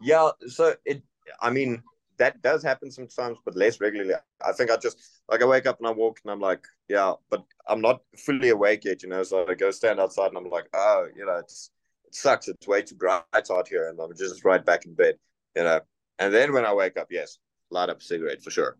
Yeah, 0.00 0.30
so 0.48 0.74
it. 0.84 1.02
I 1.40 1.50
mean, 1.50 1.82
that 2.18 2.40
does 2.42 2.62
happen 2.62 2.90
sometimes, 2.90 3.38
but 3.44 3.56
less 3.56 3.80
regularly. 3.80 4.14
I 4.44 4.52
think 4.52 4.70
I 4.70 4.76
just 4.76 4.98
like 5.30 5.42
I 5.42 5.46
wake 5.46 5.66
up 5.66 5.78
and 5.78 5.86
I 5.86 5.90
walk 5.90 6.20
and 6.24 6.32
I'm 6.32 6.40
like, 6.40 6.64
yeah, 6.88 7.12
but 7.30 7.44
I'm 7.68 7.80
not 7.80 8.00
fully 8.16 8.48
awake 8.48 8.84
yet, 8.84 9.02
you 9.02 9.08
know. 9.08 9.22
So 9.22 9.46
I 9.46 9.54
go 9.54 9.70
stand 9.70 10.00
outside 10.00 10.28
and 10.28 10.38
I'm 10.38 10.48
like, 10.48 10.68
oh, 10.74 11.06
you 11.16 11.26
know, 11.26 11.36
it's 11.36 11.70
it 12.06 12.14
sucks. 12.14 12.48
It's 12.48 12.66
way 12.66 12.82
too 12.82 12.94
bright 12.94 13.24
out 13.50 13.68
here, 13.68 13.88
and 13.88 14.00
I'm 14.00 14.16
just 14.16 14.44
right 14.44 14.64
back 14.64 14.86
in 14.86 14.94
bed, 14.94 15.16
you 15.56 15.64
know. 15.64 15.80
And 16.18 16.32
then 16.32 16.52
when 16.52 16.64
I 16.64 16.72
wake 16.72 16.96
up, 16.96 17.08
yes, 17.10 17.38
light 17.70 17.88
up 17.90 18.00
a 18.00 18.04
cigarette 18.04 18.42
for 18.42 18.50
sure. 18.50 18.76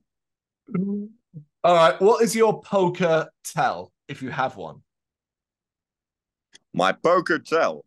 All 1.65 1.75
right, 1.75 2.01
what 2.01 2.23
is 2.23 2.35
your 2.35 2.61
poker 2.61 3.29
tell 3.45 3.93
if 4.09 4.23
you 4.23 4.31
have 4.31 4.57
one? 4.57 4.83
My 6.75 6.93
poker 6.93 7.39
tell. 7.39 7.85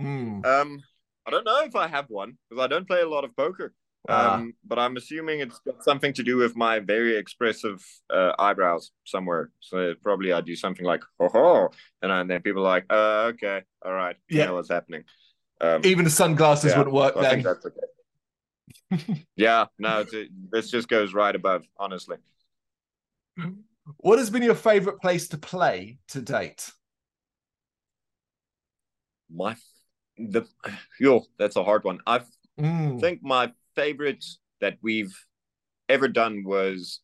Mm. 0.00 0.44
Um, 0.46 0.82
I 1.26 1.30
don't 1.30 1.44
know 1.44 1.62
if 1.64 1.76
I 1.76 1.86
have 1.86 2.06
one 2.08 2.38
because 2.48 2.64
I 2.64 2.66
don't 2.66 2.86
play 2.86 3.00
a 3.00 3.08
lot 3.08 3.24
of 3.24 3.36
poker. 3.36 3.74
Uh, 4.08 4.30
um, 4.32 4.54
but 4.66 4.78
I'm 4.78 4.96
assuming 4.96 5.40
it's 5.40 5.58
got 5.60 5.84
something 5.84 6.14
to 6.14 6.22
do 6.22 6.38
with 6.38 6.56
my 6.56 6.78
very 6.78 7.16
expressive 7.16 7.84
uh, 8.08 8.32
eyebrows 8.38 8.92
somewhere. 9.04 9.50
So 9.60 9.94
probably 10.02 10.32
I 10.32 10.40
do 10.40 10.56
something 10.56 10.86
like 10.86 11.02
"ho 11.18 11.28
ho," 11.28 11.70
and, 12.00 12.10
and 12.10 12.30
then 12.30 12.40
people 12.40 12.62
are 12.62 12.70
like, 12.70 12.86
uh, 12.88 13.32
"Okay, 13.34 13.62
all 13.84 13.92
right, 13.92 14.16
yeah, 14.30 14.50
what's 14.50 14.70
happening." 14.70 15.04
Um, 15.60 15.82
Even 15.84 16.04
the 16.04 16.10
sunglasses 16.10 16.72
yeah, 16.72 16.78
wouldn't 16.78 16.96
work 16.96 17.12
so 17.14 17.20
then. 17.20 17.42
that's 17.42 17.66
okay. 17.66 17.80
yeah, 19.36 19.66
no, 19.78 20.04
this 20.50 20.70
just 20.70 20.88
goes 20.88 21.14
right 21.14 21.34
above. 21.34 21.64
Honestly. 21.78 22.16
What 23.98 24.18
has 24.18 24.30
been 24.30 24.42
your 24.42 24.54
favorite 24.54 25.00
place 25.00 25.28
to 25.28 25.38
play 25.38 25.98
to 26.08 26.20
date? 26.20 26.70
My 29.32 29.56
the 30.18 30.46
yo, 30.98 31.24
that's 31.38 31.56
a 31.56 31.64
hard 31.64 31.84
one. 31.84 32.00
I 32.06 32.20
mm. 32.58 33.00
think 33.00 33.22
my 33.22 33.52
favorite 33.74 34.24
that 34.60 34.76
we've 34.82 35.14
ever 35.88 36.08
done 36.08 36.44
was 36.44 37.00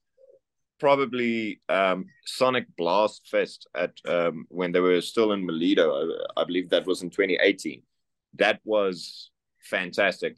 probably 0.79 1.61
um, 1.68 2.07
Sonic 2.26 2.66
Blast 2.76 3.29
Fest 3.31 3.66
at 3.74 3.92
um, 4.07 4.46
when 4.48 4.72
they 4.72 4.81
were 4.81 5.00
still 5.00 5.33
in 5.33 5.46
Moledo. 5.46 6.14
I, 6.37 6.40
I, 6.40 6.44
believe 6.44 6.68
that 6.70 6.87
was 6.87 7.02
in 7.02 7.11
2018. 7.11 7.83
That 8.35 8.61
was 8.64 9.31
fantastic. 9.62 10.37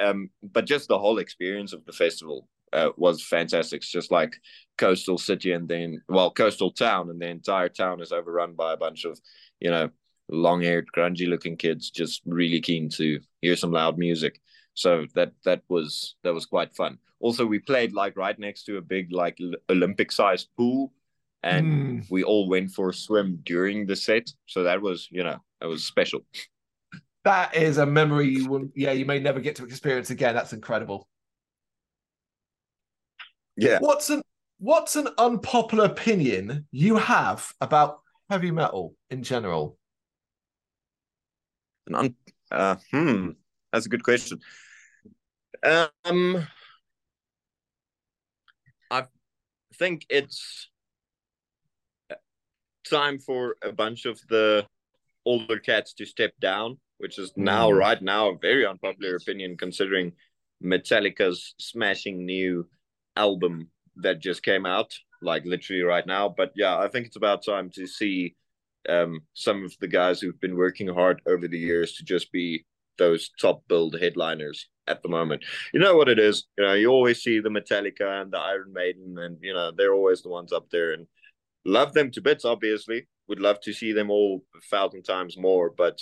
Um, 0.00 0.30
but 0.42 0.66
just 0.66 0.88
the 0.88 0.98
whole 0.98 1.18
experience 1.18 1.72
of 1.72 1.84
the 1.84 1.92
festival 1.92 2.48
uh, 2.72 2.90
was 2.96 3.22
fantastic. 3.22 3.78
It's 3.78 3.90
just 3.90 4.10
like 4.10 4.36
coastal 4.78 5.18
city 5.18 5.52
and 5.52 5.68
then 5.68 6.02
well 6.08 6.30
coastal 6.30 6.72
town 6.72 7.10
and 7.10 7.20
the 7.20 7.28
entire 7.28 7.68
town 7.68 8.00
is 8.00 8.12
overrun 8.12 8.54
by 8.54 8.72
a 8.72 8.76
bunch 8.76 9.04
of 9.04 9.18
you 9.60 9.70
know 9.70 9.88
long-haired 10.28 10.88
grungy 10.96 11.28
looking 11.28 11.56
kids 11.56 11.90
just 11.90 12.22
really 12.24 12.60
keen 12.60 12.88
to 12.88 13.20
hear 13.40 13.56
some 13.56 13.70
loud 13.70 13.98
music 13.98 14.40
so 14.74 15.06
that 15.14 15.32
that 15.44 15.62
was 15.68 16.16
that 16.24 16.34
was 16.34 16.46
quite 16.46 16.74
fun 16.74 16.98
also 17.20 17.46
we 17.46 17.58
played 17.58 17.92
like 17.92 18.16
right 18.16 18.38
next 18.38 18.64
to 18.64 18.78
a 18.78 18.82
big 18.82 19.12
like 19.12 19.38
olympic 19.70 20.10
sized 20.10 20.48
pool 20.56 20.92
and 21.42 21.66
mm. 22.02 22.10
we 22.10 22.24
all 22.24 22.48
went 22.48 22.70
for 22.70 22.88
a 22.88 22.94
swim 22.94 23.38
during 23.44 23.86
the 23.86 23.94
set 23.94 24.28
so 24.46 24.62
that 24.62 24.80
was 24.80 25.08
you 25.10 25.22
know 25.22 25.38
that 25.60 25.68
was 25.68 25.84
special 25.84 26.20
that 27.24 27.54
is 27.56 27.78
a 27.78 27.86
memory 27.86 28.28
you 28.28 28.46
will 28.46 28.68
yeah 28.74 28.92
you 28.92 29.04
may 29.04 29.18
never 29.18 29.40
get 29.40 29.56
to 29.56 29.64
experience 29.64 30.10
again. 30.10 30.34
That's 30.34 30.52
incredible. 30.52 31.08
Yeah. 33.56 33.78
What's 33.80 34.10
an 34.10 34.22
what's 34.58 34.96
an 34.96 35.08
unpopular 35.18 35.84
opinion 35.86 36.66
you 36.70 36.96
have 36.96 37.52
about 37.60 38.00
heavy 38.30 38.50
metal 38.50 38.94
in 39.10 39.22
general? 39.22 39.78
An 41.86 41.94
un- 41.94 42.14
uh, 42.50 42.76
hmm 42.90 43.30
that's 43.72 43.86
a 43.86 43.88
good 43.88 44.04
question. 44.04 44.38
Um, 46.04 46.46
I 48.90 49.04
think 49.76 50.06
it's 50.08 50.70
time 52.88 53.18
for 53.18 53.56
a 53.62 53.72
bunch 53.72 54.04
of 54.04 54.20
the 54.28 54.66
older 55.24 55.58
cats 55.58 55.94
to 55.94 56.06
step 56.06 56.34
down, 56.40 56.78
which 56.98 57.18
is 57.18 57.32
now, 57.36 57.70
mm. 57.70 57.78
right 57.78 58.00
now, 58.00 58.30
a 58.30 58.38
very 58.38 58.66
unpopular 58.66 59.16
opinion 59.16 59.56
considering 59.56 60.12
Metallica's 60.62 61.54
smashing 61.58 62.24
new 62.24 62.66
album 63.16 63.68
that 63.96 64.20
just 64.20 64.42
came 64.42 64.66
out, 64.66 64.94
like 65.22 65.44
literally 65.44 65.82
right 65.82 66.06
now. 66.06 66.28
But 66.28 66.52
yeah, 66.54 66.78
I 66.78 66.88
think 66.88 67.06
it's 67.06 67.16
about 67.16 67.44
time 67.44 67.70
to 67.74 67.86
see 67.86 68.34
um, 68.88 69.20
some 69.34 69.64
of 69.64 69.74
the 69.80 69.88
guys 69.88 70.20
who've 70.20 70.40
been 70.40 70.56
working 70.56 70.88
hard 70.88 71.20
over 71.26 71.48
the 71.48 71.58
years 71.58 71.94
to 71.94 72.04
just 72.04 72.32
be 72.32 72.64
those 72.98 73.30
top 73.40 73.62
build 73.68 73.98
headliners 74.00 74.68
at 74.86 75.02
the 75.02 75.08
moment. 75.08 75.44
You 75.72 75.80
know 75.80 75.96
what 75.96 76.08
it 76.08 76.18
is. 76.18 76.44
You 76.58 76.64
know, 76.64 76.74
you 76.74 76.88
always 76.88 77.22
see 77.22 77.40
the 77.40 77.48
Metallica 77.48 78.22
and 78.22 78.32
the 78.32 78.38
Iron 78.38 78.72
Maiden, 78.72 79.18
and 79.18 79.38
you 79.40 79.52
know 79.52 79.72
they're 79.76 79.94
always 79.94 80.22
the 80.22 80.28
ones 80.28 80.52
up 80.52 80.68
there, 80.70 80.92
and 80.92 81.06
love 81.64 81.92
them 81.92 82.10
to 82.12 82.20
bits. 82.20 82.44
Obviously, 82.44 83.06
would 83.28 83.40
love 83.40 83.60
to 83.62 83.72
see 83.72 83.92
them 83.92 84.10
all 84.10 84.44
a 84.56 84.60
thousand 84.60 85.02
times 85.02 85.36
more, 85.36 85.70
but 85.70 86.00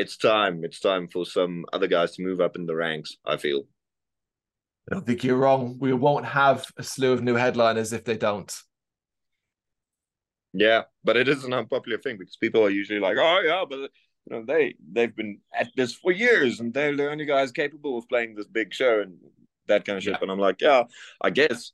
it's 0.00 0.16
time. 0.16 0.64
It's 0.64 0.80
time 0.80 1.08
for 1.08 1.24
some 1.24 1.64
other 1.72 1.86
guys 1.86 2.12
to 2.12 2.22
move 2.22 2.40
up 2.40 2.56
in 2.56 2.66
the 2.66 2.74
ranks. 2.74 3.16
I 3.24 3.36
feel. 3.36 3.64
I 4.90 4.94
don't 4.94 5.06
think 5.06 5.22
you're 5.22 5.36
wrong. 5.36 5.76
We 5.78 5.92
won't 5.92 6.26
have 6.26 6.66
a 6.76 6.82
slew 6.82 7.12
of 7.12 7.22
new 7.22 7.34
headliners 7.34 7.92
if 7.92 8.04
they 8.04 8.16
don't. 8.16 8.52
Yeah, 10.52 10.82
but 11.04 11.16
it 11.16 11.28
is 11.28 11.44
an 11.44 11.52
unpopular 11.52 11.98
thing 11.98 12.16
because 12.18 12.36
people 12.36 12.64
are 12.64 12.70
usually 12.70 12.98
like, 12.98 13.16
"Oh 13.18 13.40
yeah, 13.44 13.64
but 13.68 13.78
you 13.78 14.30
know 14.30 14.44
they 14.44 14.74
they've 14.92 15.14
been 15.14 15.38
at 15.54 15.68
this 15.76 15.94
for 15.94 16.10
years 16.12 16.60
and 16.60 16.74
they're 16.74 16.96
the 16.96 17.10
only 17.10 17.24
guys 17.24 17.52
capable 17.52 17.98
of 17.98 18.08
playing 18.08 18.34
this 18.34 18.48
big 18.48 18.74
show 18.74 19.00
and 19.00 19.16
that 19.70 19.84
kind 19.86 19.96
of 19.96 20.02
shit. 20.02 20.12
Yeah. 20.12 20.18
And 20.22 20.30
I'm 20.30 20.38
like, 20.38 20.60
yeah, 20.60 20.84
I 21.20 21.30
guess 21.30 21.72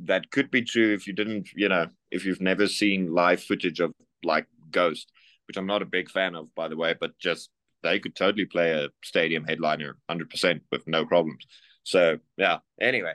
that 0.00 0.30
could 0.30 0.50
be 0.50 0.62
true 0.62 0.92
if 0.92 1.06
you 1.06 1.14
didn't, 1.14 1.48
you 1.54 1.68
know, 1.68 1.86
if 2.10 2.24
you've 2.26 2.40
never 2.40 2.66
seen 2.66 3.14
live 3.14 3.42
footage 3.42 3.80
of 3.80 3.92
like 4.22 4.46
Ghost, 4.70 5.10
which 5.50 5.56
I'm 5.56 5.66
not 5.66 5.82
a 5.82 5.86
big 5.86 6.08
fan 6.08 6.36
of, 6.36 6.54
by 6.54 6.68
the 6.68 6.76
way, 6.76 6.94
but 7.00 7.18
just 7.18 7.50
they 7.82 7.98
could 7.98 8.14
totally 8.14 8.44
play 8.44 8.70
a 8.70 8.88
stadium 9.02 9.42
headliner 9.44 9.96
100% 10.08 10.60
with 10.70 10.86
no 10.86 11.04
problems. 11.04 11.44
So, 11.82 12.18
yeah, 12.36 12.58
anyway. 12.80 13.14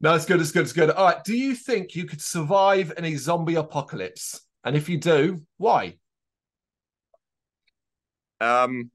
No, 0.00 0.14
it's 0.14 0.24
good. 0.24 0.40
It's 0.40 0.50
good. 0.50 0.62
It's 0.62 0.72
good. 0.72 0.88
All 0.88 1.04
right. 1.04 1.22
Do 1.22 1.36
you 1.36 1.54
think 1.54 1.94
you 1.94 2.06
could 2.06 2.22
survive 2.22 2.90
in 2.96 3.04
a 3.04 3.14
zombie 3.16 3.56
apocalypse? 3.56 4.40
And 4.64 4.74
if 4.74 4.88
you 4.88 4.96
do, 4.96 5.42
why? 5.58 5.98
Um, 8.40 8.90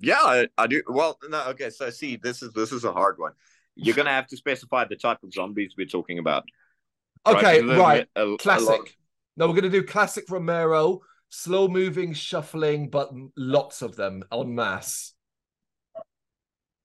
yeah, 0.00 0.18
I, 0.20 0.48
I 0.58 0.66
do. 0.66 0.82
Well, 0.88 1.16
no, 1.28 1.44
okay. 1.50 1.70
So 1.70 1.88
see, 1.90 2.16
this 2.16 2.42
is 2.42 2.52
this 2.52 2.72
is 2.72 2.82
a 2.84 2.92
hard 2.92 3.16
one. 3.18 3.32
you're 3.76 3.94
gonna 3.94 4.10
have 4.10 4.26
to 4.26 4.36
specify 4.36 4.84
the 4.86 4.96
type 4.96 5.22
of 5.22 5.32
zombies 5.32 5.74
we're 5.78 5.86
talking 5.86 6.18
about. 6.18 6.42
Okay, 7.26 7.60
Because 7.60 7.66
there's 7.68 7.78
right. 7.80 8.08
a- 8.16 8.20
a- 8.20 8.24
a 8.24 8.26
lot- 8.26 8.40
Classic. 8.40 8.96
No, 9.36 9.46
we're 9.46 9.52
going 9.52 9.64
to 9.64 9.70
do 9.70 9.82
classic 9.82 10.24
Romero, 10.30 11.00
slow 11.28 11.68
moving, 11.68 12.14
shuffling, 12.14 12.88
but 12.88 13.10
lots 13.36 13.82
of 13.82 13.96
them 13.96 14.22
en 14.32 14.54
masse. 14.54 15.12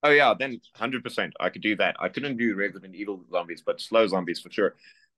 Oh 0.04 0.10
yeah, 0.10 0.34
then 0.38 0.60
hundred 0.76 1.04
percent, 1.04 1.34
I 1.40 1.50
could 1.50 1.62
do 1.62 1.76
that. 1.78 1.96
I 2.00 2.10
couldn't 2.10 2.38
do 2.38 2.56
Resident 2.56 2.96
Evil 2.96 3.24
zombies, 3.32 3.62
but 3.66 3.80
slow 3.80 4.08
zombies 4.08 4.40
for 4.40 4.52
sure. 4.52 4.76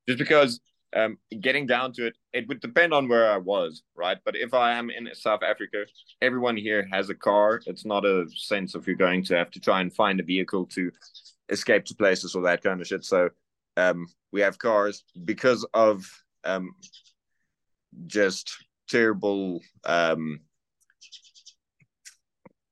Just 0.07 0.19
because, 0.19 0.59
um, 0.93 1.17
getting 1.39 1.65
down 1.65 1.93
to 1.93 2.07
it, 2.07 2.17
it 2.33 2.47
would 2.49 2.59
depend 2.59 2.93
on 2.93 3.07
where 3.07 3.31
I 3.31 3.37
was, 3.37 3.81
right? 3.95 4.17
But 4.25 4.35
if 4.35 4.53
I 4.53 4.73
am 4.73 4.89
in 4.89 5.07
South 5.13 5.41
Africa, 5.41 5.85
everyone 6.21 6.57
here 6.57 6.85
has 6.91 7.09
a 7.09 7.15
car. 7.15 7.61
It's 7.65 7.85
not 7.85 8.05
a 8.05 8.25
sense 8.35 8.75
of 8.75 8.85
you're 8.85 8.97
going 8.97 9.23
to 9.25 9.37
have 9.37 9.49
to 9.51 9.59
try 9.59 9.79
and 9.79 9.91
find 9.91 10.19
a 10.19 10.23
vehicle 10.23 10.65
to 10.67 10.91
escape 11.49 11.85
to 11.85 11.95
places 11.95 12.35
or 12.35 12.43
that 12.43 12.61
kind 12.61 12.81
of 12.81 12.85
shit. 12.85 13.05
So, 13.05 13.29
um, 13.77 14.05
we 14.33 14.41
have 14.41 14.59
cars 14.59 15.03
because 15.23 15.65
of 15.73 16.05
um, 16.43 16.75
just 18.07 18.55
terrible, 18.89 19.61
um, 19.85 20.39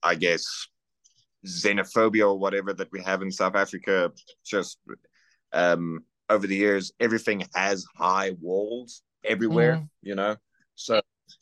I 0.03 0.15
guess 0.15 0.67
xenophobia 1.45 2.27
or 2.29 2.37
whatever 2.37 2.73
that 2.73 2.91
we 2.91 3.01
have 3.01 3.21
in 3.21 3.31
South 3.31 3.55
Africa, 3.55 4.11
just 4.45 4.77
um, 5.53 6.03
over 6.29 6.47
the 6.47 6.55
years, 6.55 6.91
everything 6.99 7.43
has 7.55 7.85
high 7.95 8.31
walls 8.39 9.01
everywhere, 9.23 9.75
Mm. 9.75 9.89
you 10.01 10.15
know. 10.15 10.35
So 10.75 11.01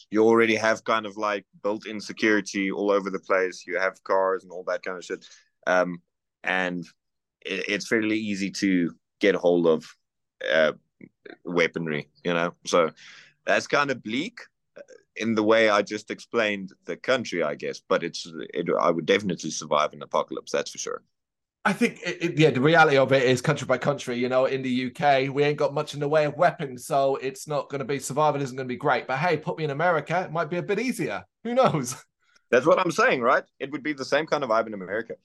you 0.10 0.26
already 0.26 0.56
have 0.56 0.84
kind 0.84 1.06
of 1.06 1.18
like 1.18 1.46
built-in 1.64 2.00
security 2.00 2.72
all 2.72 2.92
over 2.92 3.10
the 3.10 3.20
place. 3.20 3.66
You 3.68 3.78
have 3.78 4.04
cars 4.04 4.44
and 4.44 4.52
all 4.52 4.64
that 4.68 4.84
kind 4.84 4.98
of 4.98 5.06
shit, 5.06 5.26
um, 5.68 6.02
and 6.44 6.86
it, 7.46 7.66
it's 7.68 7.88
fairly 7.88 8.18
easy 8.18 8.52
to 8.52 8.94
get 9.20 9.36
hold 9.36 9.68
of 9.68 9.86
uh, 10.50 10.74
weaponry, 11.44 12.10
you 12.24 12.34
know. 12.34 12.54
So 12.66 12.92
that's 13.50 13.68
kind 13.68 13.92
of 13.92 14.04
bleak 14.04 14.40
in 15.16 15.36
the 15.36 15.44
way 15.44 15.70
I 15.70 15.82
just 15.82 16.12
explained 16.12 16.72
the 16.86 16.96
country, 16.98 17.44
I 17.44 17.56
guess. 17.56 17.80
But 17.80 18.04
it's 18.04 18.28
it, 18.54 18.68
I 18.80 18.92
would 18.92 19.06
definitely 19.06 19.52
survive 19.52 19.94
an 19.94 20.02
apocalypse. 20.04 20.52
That's 20.52 20.72
for 20.72 20.78
sure. 20.78 21.02
I 21.66 21.74
think, 21.74 22.00
it, 22.06 22.18
it- 22.24 22.38
yeah, 22.40 22.52
the 22.52 22.62
reality 22.62 22.98
of 22.98 23.12
it 23.12 23.24
is 23.24 23.42
country 23.42 23.66
by 23.68 23.78
country. 23.78 24.18
You 24.18 24.30
know, 24.30 24.46
in 24.46 24.62
the 24.62 24.70
UK, 24.70 25.30
we 25.30 25.44
ain't 25.44 25.58
got 25.58 25.74
much 25.74 25.94
in 25.94 26.00
the 26.00 26.08
way 26.08 26.26
of 26.26 26.36
weapons, 26.38 26.86
so 26.86 27.18
it's 27.18 27.48
not 27.48 27.70
going 27.70 27.80
to 27.80 27.86
be 27.86 28.00
survival 28.00 28.42
isn't 28.42 28.56
going 28.56 28.68
to 28.68 28.74
be 28.74 28.78
great. 28.78 29.08
But 29.08 29.20
hey, 29.20 29.38
put 29.38 29.58
me 29.58 29.66
in 29.66 29.72
America, 29.72 30.24
it 30.26 30.32
might 30.32 30.50
be 30.50 30.58
a 30.58 30.64
bit 30.64 30.80
easier. 30.80 31.26
Who 31.44 31.54
knows? 31.54 31.96
That's 32.52 32.66
what 32.66 32.80
I'm 32.80 32.92
saying, 32.92 33.22
right? 33.22 33.44
It 33.60 33.72
would 33.72 33.84
be 33.84 33.94
the 33.94 34.06
same 34.06 34.26
kind 34.26 34.44
of 34.44 34.50
vibe 34.50 34.68
in 34.68 34.74
America. 34.74 35.16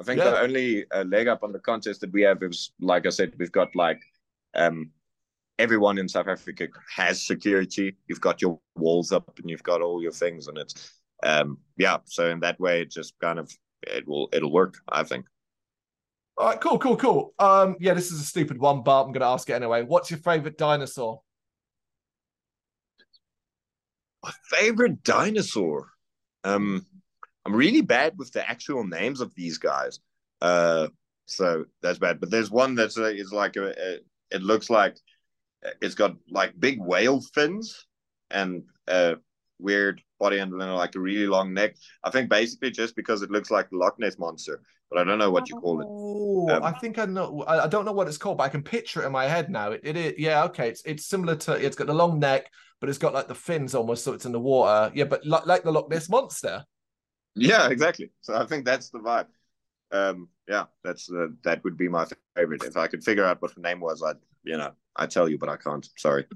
I 0.00 0.02
think 0.02 0.18
Yeah. 0.18 0.30
the 0.30 0.40
only 0.40 0.84
uh, 0.90 1.04
leg 1.04 1.28
up 1.28 1.44
on 1.44 1.52
the 1.52 1.60
contest 1.60 2.00
that 2.00 2.12
we 2.12 2.22
have 2.22 2.42
is, 2.42 2.72
like 2.80 3.06
I 3.06 3.10
said, 3.10 3.34
we've 3.38 3.52
got 3.52 3.76
like 3.76 4.00
um, 4.54 4.90
everyone 5.58 5.98
in 5.98 6.08
South 6.08 6.28
Africa 6.28 6.68
has 6.94 7.22
security. 7.22 7.96
You've 8.08 8.20
got 8.20 8.42
your 8.42 8.58
walls 8.76 9.12
up 9.12 9.38
and 9.38 9.48
you've 9.48 9.62
got 9.62 9.82
all 9.82 10.02
your 10.02 10.12
things, 10.12 10.48
and 10.48 10.58
it's 10.58 10.92
um, 11.22 11.58
yeah. 11.76 11.98
So 12.04 12.28
in 12.30 12.40
that 12.40 12.58
way, 12.60 12.82
it 12.82 12.90
just 12.90 13.14
kind 13.20 13.38
of 13.38 13.52
it 13.82 14.06
will 14.06 14.28
it'll 14.32 14.52
work. 14.52 14.78
I 14.88 15.04
think. 15.04 15.26
All 16.36 16.48
right, 16.48 16.60
cool, 16.60 16.78
cool, 16.78 16.96
cool. 16.96 17.32
Um, 17.38 17.76
yeah, 17.78 17.94
this 17.94 18.10
is 18.10 18.20
a 18.20 18.24
stupid 18.24 18.58
one, 18.58 18.82
but 18.82 19.02
I'm 19.02 19.12
going 19.12 19.20
to 19.20 19.26
ask 19.26 19.48
it 19.48 19.52
anyway. 19.52 19.82
What's 19.82 20.10
your 20.10 20.18
favorite 20.18 20.58
dinosaur? 20.58 21.20
My 24.20 24.32
favorite 24.50 25.04
dinosaur. 25.04 25.90
Um, 26.42 26.84
I'm 27.46 27.54
really 27.54 27.82
bad 27.82 28.18
with 28.18 28.32
the 28.32 28.48
actual 28.48 28.82
names 28.82 29.20
of 29.20 29.32
these 29.36 29.58
guys. 29.58 30.00
Uh, 30.40 30.88
so 31.26 31.66
that's 31.82 32.00
bad. 32.00 32.18
But 32.18 32.30
there's 32.30 32.50
one 32.50 32.74
that's 32.74 32.98
uh, 32.98 33.04
is 33.04 33.32
like 33.32 33.54
a, 33.54 33.68
a, 33.68 33.98
it 34.32 34.42
looks 34.42 34.70
like 34.70 34.96
it's 35.80 35.94
got 35.94 36.16
like 36.30 36.58
big 36.58 36.80
whale 36.80 37.20
fins 37.20 37.86
and 38.30 38.62
uh 38.88 39.14
weird 39.58 40.02
body 40.18 40.38
and 40.38 40.60
then 40.60 40.68
like 40.74 40.94
a 40.94 41.00
really 41.00 41.26
long 41.26 41.54
neck. 41.54 41.76
I 42.02 42.10
think 42.10 42.28
basically 42.28 42.70
just 42.70 42.96
because 42.96 43.22
it 43.22 43.30
looks 43.30 43.50
like 43.50 43.70
the 43.70 43.76
Loch 43.76 43.98
Ness 43.98 44.18
monster, 44.18 44.60
but 44.90 44.98
I 44.98 45.04
don't 45.04 45.18
know 45.18 45.30
what 45.30 45.48
you 45.48 45.54
call 45.56 45.80
it. 45.80 45.86
Oh, 45.88 46.50
Um, 46.50 46.62
I 46.62 46.72
think 46.72 46.98
I 46.98 47.06
know. 47.06 47.42
I, 47.46 47.64
I 47.64 47.66
don't 47.68 47.84
know 47.84 47.92
what 47.92 48.08
it's 48.08 48.18
called, 48.18 48.38
but 48.38 48.44
I 48.44 48.48
can 48.48 48.62
picture 48.62 49.02
it 49.02 49.06
in 49.06 49.12
my 49.12 49.26
head 49.26 49.50
now. 49.50 49.72
It, 49.72 49.80
it 49.84 49.96
is, 49.96 50.14
yeah, 50.18 50.44
okay. 50.44 50.68
It's 50.68 50.82
it's 50.84 51.06
similar 51.06 51.36
to. 51.36 51.52
It's 51.54 51.76
got 51.76 51.86
the 51.86 51.94
long 51.94 52.18
neck, 52.18 52.50
but 52.80 52.88
it's 52.88 52.98
got 52.98 53.14
like 53.14 53.28
the 53.28 53.34
fins 53.34 53.74
almost, 53.74 54.04
so 54.04 54.12
it's 54.12 54.26
in 54.26 54.32
the 54.32 54.40
water. 54.40 54.92
Yeah, 54.94 55.04
but 55.04 55.24
like, 55.24 55.46
like 55.46 55.62
the 55.62 55.72
Loch 55.72 55.88
Ness 55.88 56.08
monster. 56.08 56.64
Yeah, 57.34 57.68
exactly. 57.68 58.10
So 58.20 58.34
I 58.34 58.46
think 58.46 58.64
that's 58.64 58.90
the 58.90 58.98
vibe. 58.98 59.26
Um, 59.90 60.28
yeah, 60.48 60.64
that's 60.82 61.10
uh, 61.10 61.28
that 61.44 61.62
would 61.64 61.76
be 61.76 61.88
my 61.88 62.06
favorite. 62.36 62.64
If 62.64 62.76
I 62.76 62.86
could 62.86 63.04
figure 63.04 63.24
out 63.24 63.40
what 63.42 63.54
the 63.54 63.60
name 63.60 63.80
was, 63.80 64.02
I'd 64.02 64.16
you 64.42 64.56
know 64.56 64.72
I 64.96 65.06
tell 65.06 65.28
you, 65.28 65.38
but 65.38 65.48
I 65.48 65.56
can't. 65.56 65.86
Sorry. 65.96 66.26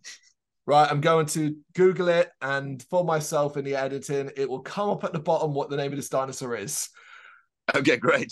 Right, 0.67 0.91
I'm 0.91 1.01
going 1.01 1.27
to 1.27 1.57
Google 1.75 2.09
it, 2.09 2.31
and 2.43 2.83
for 2.91 3.03
myself 3.03 3.57
in 3.57 3.65
the 3.65 3.75
editing, 3.75 4.31
it 4.37 4.51
will 4.51 4.61
come 4.61 4.91
up 4.91 5.03
at 5.03 5.15
the 5.15 5.19
bottom 5.19 5.55
what 5.55 5.71
the 5.71 5.77
name 5.79 5.93
of 5.93 5.97
this 5.97 6.11
dinosaur 6.11 6.57
is. 6.57 6.91
Okay, 7.75 7.97
great. 7.97 8.31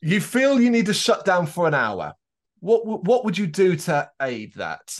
You 0.00 0.20
feel 0.20 0.60
you 0.60 0.70
need 0.70 0.86
to 0.86 0.94
shut 0.94 1.24
down 1.24 1.46
for 1.46 1.66
an 1.66 1.74
hour. 1.74 2.14
What 2.60 3.04
what 3.04 3.24
would 3.24 3.36
you 3.36 3.46
do 3.46 3.76
to 3.76 4.10
aid 4.20 4.54
that? 4.56 4.98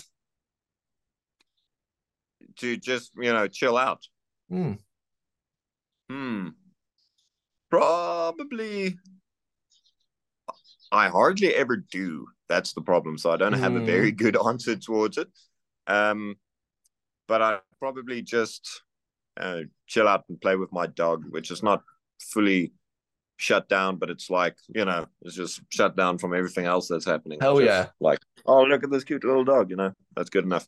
To 2.56 2.76
just 2.76 3.12
you 3.16 3.32
know 3.32 3.48
chill 3.48 3.76
out. 3.76 4.06
Hmm. 4.48 4.74
Hmm. 6.10 6.48
Probably. 7.70 8.98
I 10.90 11.08
hardly 11.08 11.54
ever 11.54 11.76
do. 11.76 12.26
That's 12.48 12.72
the 12.72 12.80
problem. 12.80 13.18
So 13.18 13.30
I 13.30 13.36
don't 13.36 13.52
have 13.52 13.74
a 13.76 13.80
very 13.80 14.12
good 14.12 14.36
answer 14.46 14.76
towards 14.76 15.18
it. 15.18 15.28
Um, 15.86 16.36
but 17.26 17.42
I 17.42 17.58
probably 17.78 18.22
just 18.22 18.82
uh, 19.38 19.60
chill 19.86 20.08
out 20.08 20.24
and 20.28 20.40
play 20.40 20.56
with 20.56 20.72
my 20.72 20.86
dog, 20.86 21.24
which 21.28 21.50
is 21.50 21.62
not 21.62 21.82
fully 22.20 22.72
shut 23.36 23.68
down, 23.68 23.96
but 23.96 24.10
it's 24.10 24.30
like 24.30 24.56
you 24.68 24.84
know, 24.84 25.06
it's 25.22 25.36
just 25.36 25.60
shut 25.70 25.96
down 25.96 26.18
from 26.18 26.34
everything 26.34 26.66
else 26.66 26.88
that's 26.88 27.04
happening. 27.04 27.38
Hell 27.40 27.58
Just 27.58 27.66
yeah. 27.66 27.86
Like, 28.00 28.18
oh, 28.46 28.64
look 28.64 28.84
at 28.84 28.90
this 28.90 29.04
cute 29.04 29.24
little 29.24 29.44
dog. 29.44 29.70
You 29.70 29.76
know, 29.76 29.92
that's 30.14 30.30
good 30.30 30.44
enough. 30.44 30.66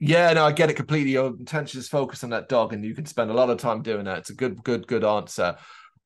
Yeah, 0.00 0.32
no, 0.32 0.44
I 0.44 0.52
get 0.52 0.70
it 0.70 0.74
completely. 0.74 1.12
Your 1.12 1.28
intention 1.28 1.80
is 1.80 1.88
focused 1.88 2.22
on 2.22 2.30
that 2.30 2.48
dog, 2.48 2.72
and 2.72 2.84
you 2.84 2.94
can 2.94 3.06
spend 3.06 3.30
a 3.30 3.34
lot 3.34 3.50
of 3.50 3.58
time 3.58 3.82
doing 3.82 4.04
that. 4.04 4.18
It's 4.18 4.30
a 4.30 4.34
good, 4.34 4.62
good, 4.62 4.86
good 4.86 5.04
answer. 5.04 5.56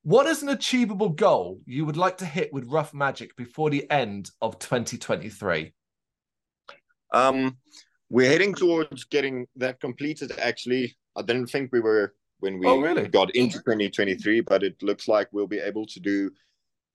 What 0.04 0.26
is 0.26 0.42
an 0.42 0.48
achievable 0.48 1.10
goal 1.10 1.60
you 1.64 1.84
would 1.86 1.96
like 1.96 2.18
to 2.18 2.24
hit 2.24 2.52
with 2.52 2.66
Ruff 2.66 2.92
Majik 2.92 3.36
before 3.36 3.70
the 3.70 3.88
end 3.90 4.30
of 4.40 4.58
2023? 4.58 5.72
Um, 7.12 7.56
we're 8.10 8.28
heading 8.28 8.54
towards 8.54 9.04
getting 9.04 9.46
that 9.56 9.80
completed. 9.80 10.32
Actually, 10.40 10.96
I 11.14 11.22
didn't 11.22 11.46
think 11.46 11.70
we 11.72 11.80
were 11.80 12.14
when 12.40 12.58
we 12.58 12.66
Oh, 12.66 12.80
really? 12.80 13.06
got 13.08 13.34
into 13.36 13.58
2023, 13.58 14.40
but 14.40 14.64
it 14.64 14.82
looks 14.82 15.06
like 15.06 15.28
we'll 15.30 15.46
be 15.46 15.60
able 15.60 15.86
to 15.86 16.00
do 16.00 16.30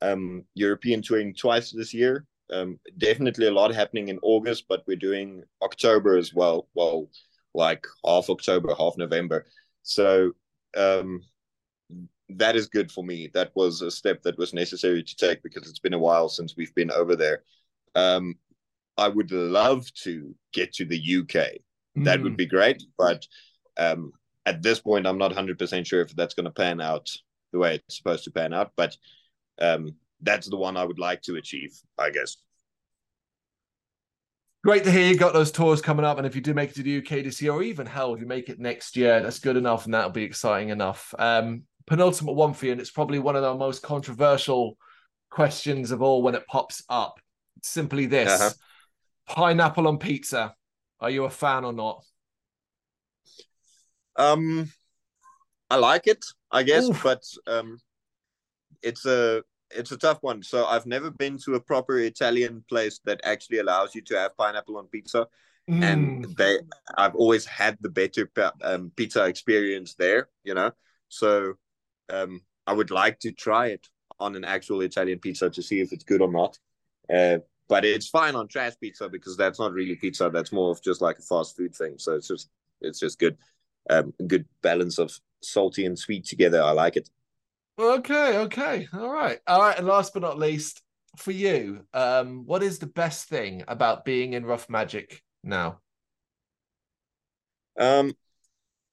um, 0.02 0.44
European 0.54 1.02
touring 1.02 1.34
twice 1.34 1.72
this 1.72 1.94
year. 1.94 2.26
Um, 2.52 2.78
definitely 2.98 3.48
a 3.48 3.52
lot 3.52 3.74
happening 3.74 4.10
in 4.10 4.20
August, 4.22 4.66
but 4.68 4.84
we're 4.86 4.98
doing 4.98 5.44
October 5.62 6.18
as 6.18 6.34
well. 6.34 6.68
Well, 6.74 7.10
like 7.54 7.86
half 8.06 8.30
October, 8.30 8.76
half 8.78 8.98
November. 8.98 9.46
So 9.84 10.34
um, 10.76 11.22
that 12.30 12.56
is 12.56 12.68
good 12.68 12.92
for 12.92 13.04
me. 13.04 13.30
That 13.34 13.52
was 13.56 13.82
a 13.82 13.92
step 13.92 14.22
that 14.24 14.38
was 14.38 14.54
necessary 14.54 15.04
to 15.04 15.16
take 15.16 15.42
because 15.44 15.70
it's 15.70 15.80
been 15.80 15.94
a 15.94 16.00
while 16.00 16.30
since 16.30 16.56
we've 16.58 16.76
been 16.76 16.92
over 16.92 17.16
there. 17.16 17.44
Um, 17.96 18.36
I 18.98 19.08
would 19.08 19.32
love 19.32 19.92
to 20.04 20.36
get 20.54 20.74
to 20.74 20.86
the 20.86 20.98
UK. 20.98 21.60
That 21.96 22.18
Hmm. 22.18 22.24
would 22.24 22.38
be 22.38 22.46
great, 22.46 22.84
but 22.98 23.26
um, 23.78 24.12
at 24.46 24.62
this 24.62 24.80
point, 24.80 25.08
I'm 25.08 25.18
not 25.18 25.32
100% 25.32 25.86
sure 25.86 26.02
if 26.02 26.16
that's 26.16 26.34
going 26.34 26.46
to 26.46 26.52
pan 26.52 26.82
out 26.82 27.10
the 27.52 27.60
way 27.60 27.76
it's 27.76 27.98
supposed 27.98 28.24
to 28.26 28.32
pan 28.32 28.54
out. 28.54 28.72
But 28.76 28.98
um, 29.60 29.96
that's 30.22 30.50
the 30.50 30.58
one 30.58 30.78
I 30.78 30.84
would 30.84 31.00
like 31.00 31.22
to 31.24 31.36
achieve, 31.36 31.80
I 31.98 32.10
guess. 32.10 32.38
Great 34.64 34.84
to 34.84 34.92
hear 34.92 35.08
you 35.08 35.18
got 35.18 35.34
those 35.34 35.52
tours 35.52 35.82
coming 35.82 36.06
up. 36.06 36.18
And 36.18 36.28
if 36.28 36.36
you 36.36 36.42
do 36.42 36.54
make 36.54 36.72
it 36.72 36.76
to 36.76 36.84
the 36.84 36.98
UK 36.98 37.24
this 37.24 37.42
year, 37.42 37.54
or 37.54 37.64
even 37.64 37.86
hell, 37.86 38.14
if 38.14 38.20
you 38.20 38.26
make 38.26 38.50
it 38.50 38.60
next 38.60 38.98
year, 38.98 39.22
that's 39.22 39.40
good 39.40 39.56
enough 39.56 39.86
and 39.86 39.94
that'll 39.94 40.10
be 40.10 40.24
exciting 40.24 40.70
enough. 40.70 41.14
Um, 41.18 41.64
penultimate 41.88 42.36
one 42.36 42.54
for 42.54 42.66
you, 42.68 42.74
and 42.74 42.82
it's 42.82 42.92
probably 42.92 43.20
one 43.20 43.36
of 43.36 43.42
the 43.42 43.56
most 43.56 43.82
controversial 43.82 44.78
questions 45.30 45.92
of 45.92 46.02
all 46.02 46.22
when 46.22 46.36
it 46.36 46.46
pops 46.48 46.84
up. 46.90 47.20
It's 47.58 47.70
simply 47.70 48.06
this 48.06 48.30
Uh-huh. 48.30 48.54
pineapple 49.28 49.88
on 49.88 49.98
pizza. 49.98 50.54
Are 51.00 51.10
you 51.10 51.26
a 51.26 51.30
fan 51.30 51.66
or 51.66 51.74
not? 51.74 52.04
Um, 54.16 54.72
I 55.70 55.76
like 55.76 56.08
it, 56.08 56.26
I 56.52 56.64
guess, 56.64 56.90
Oof. 56.90 57.04
but 57.04 57.24
um, 57.48 57.80
it's 58.82 59.06
a 59.06 59.44
it's 59.72 59.92
a 59.92 59.98
tough 59.98 60.20
one. 60.22 60.42
So 60.44 60.66
I've 60.66 60.86
never 60.86 61.12
been 61.12 61.38
to 61.40 61.56
a 61.56 61.60
proper 61.60 62.00
Italian 62.00 62.64
place 62.70 63.00
that 63.06 63.20
actually 63.24 63.60
allows 63.60 63.94
you 63.94 64.02
to 64.04 64.18
have 64.18 64.38
pineapple 64.38 64.78
on 64.78 64.88
pizza. 64.88 65.28
Mm. 65.70 65.84
and 65.84 66.38
they 66.38 66.60
I've 66.98 67.16
always 67.16 67.46
had 67.46 67.78
the 67.82 67.90
better 67.90 68.32
um, 68.64 68.92
pizza 68.96 69.26
experience 69.26 69.96
there, 69.96 70.30
you 70.44 70.54
know. 70.54 70.72
So 71.10 71.56
um, 72.10 72.42
I 72.66 72.74
would 72.74 72.92
like 72.92 73.20
to 73.20 73.32
try 73.32 73.68
it 73.68 73.88
on 74.20 74.36
an 74.36 74.44
actual 74.44 74.82
Italian 74.82 75.20
pizza 75.20 75.50
to 75.50 75.62
see 75.62 75.80
if 75.80 75.94
it's 75.94 76.04
good 76.04 76.22
or 76.22 76.32
not. 76.32 76.58
Uh, 77.14 77.40
but 77.70 77.86
it's 77.86 78.08
fine 78.08 78.36
on 78.36 78.48
trash 78.48 78.74
pizza 78.80 79.10
because 79.10 79.36
that's 79.36 79.60
not 79.60 79.74
really 79.74 79.96
pizza. 79.96 80.30
That's 80.34 80.52
more 80.52 80.72
of 80.72 80.82
just 80.82 81.02
like 81.02 81.20
a 81.20 81.22
fast 81.22 81.56
food 81.58 81.76
thing. 81.76 81.96
So 81.98 82.14
it's 82.14 82.28
just 82.28 82.50
it's 82.82 83.00
just 83.00 83.20
good, 83.20 83.38
um, 83.90 84.14
good 84.28 84.46
balance 84.62 84.98
of 85.00 85.12
salty 85.42 85.86
and 85.86 85.98
sweet 85.98 86.26
together. 86.26 86.62
I 86.62 86.72
like 86.72 86.96
it. 86.96 87.10
Okay, 87.80 88.38
okay, 88.40 88.88
all 88.94 89.12
right, 89.12 89.40
all 89.46 89.60
right. 89.62 89.78
And 89.78 89.86
last 89.86 90.14
but 90.14 90.24
not 90.24 90.40
least, 90.40 90.82
for 91.18 91.32
you, 91.32 91.86
um, 91.94 92.46
what 92.46 92.64
is 92.64 92.80
the 92.80 92.88
best 92.88 93.28
thing 93.28 93.64
about 93.68 94.06
being 94.06 94.34
in 94.34 94.46
Ruff 94.46 94.68
Majik 94.68 95.20
now? 95.44 95.80
Um, 97.78 98.14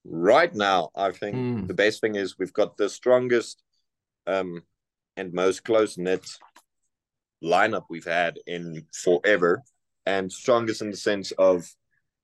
right 0.05 0.53
now, 0.53 0.89
I 0.95 1.11
think 1.11 1.35
mm. 1.35 1.67
the 1.67 1.73
best 1.73 2.01
thing 2.01 2.15
is 2.15 2.37
we've 2.37 2.53
got 2.53 2.77
the 2.77 2.89
strongest, 2.89 3.63
um, 4.27 4.63
and 5.17 5.33
most 5.33 5.63
close 5.63 5.97
knit 5.97 6.25
lineup 7.43 7.85
we've 7.89 8.05
had 8.05 8.37
in 8.47 8.85
forever, 8.93 9.63
and 10.05 10.31
strongest 10.31 10.81
in 10.81 10.91
the 10.91 10.97
sense 10.97 11.31
of 11.33 11.67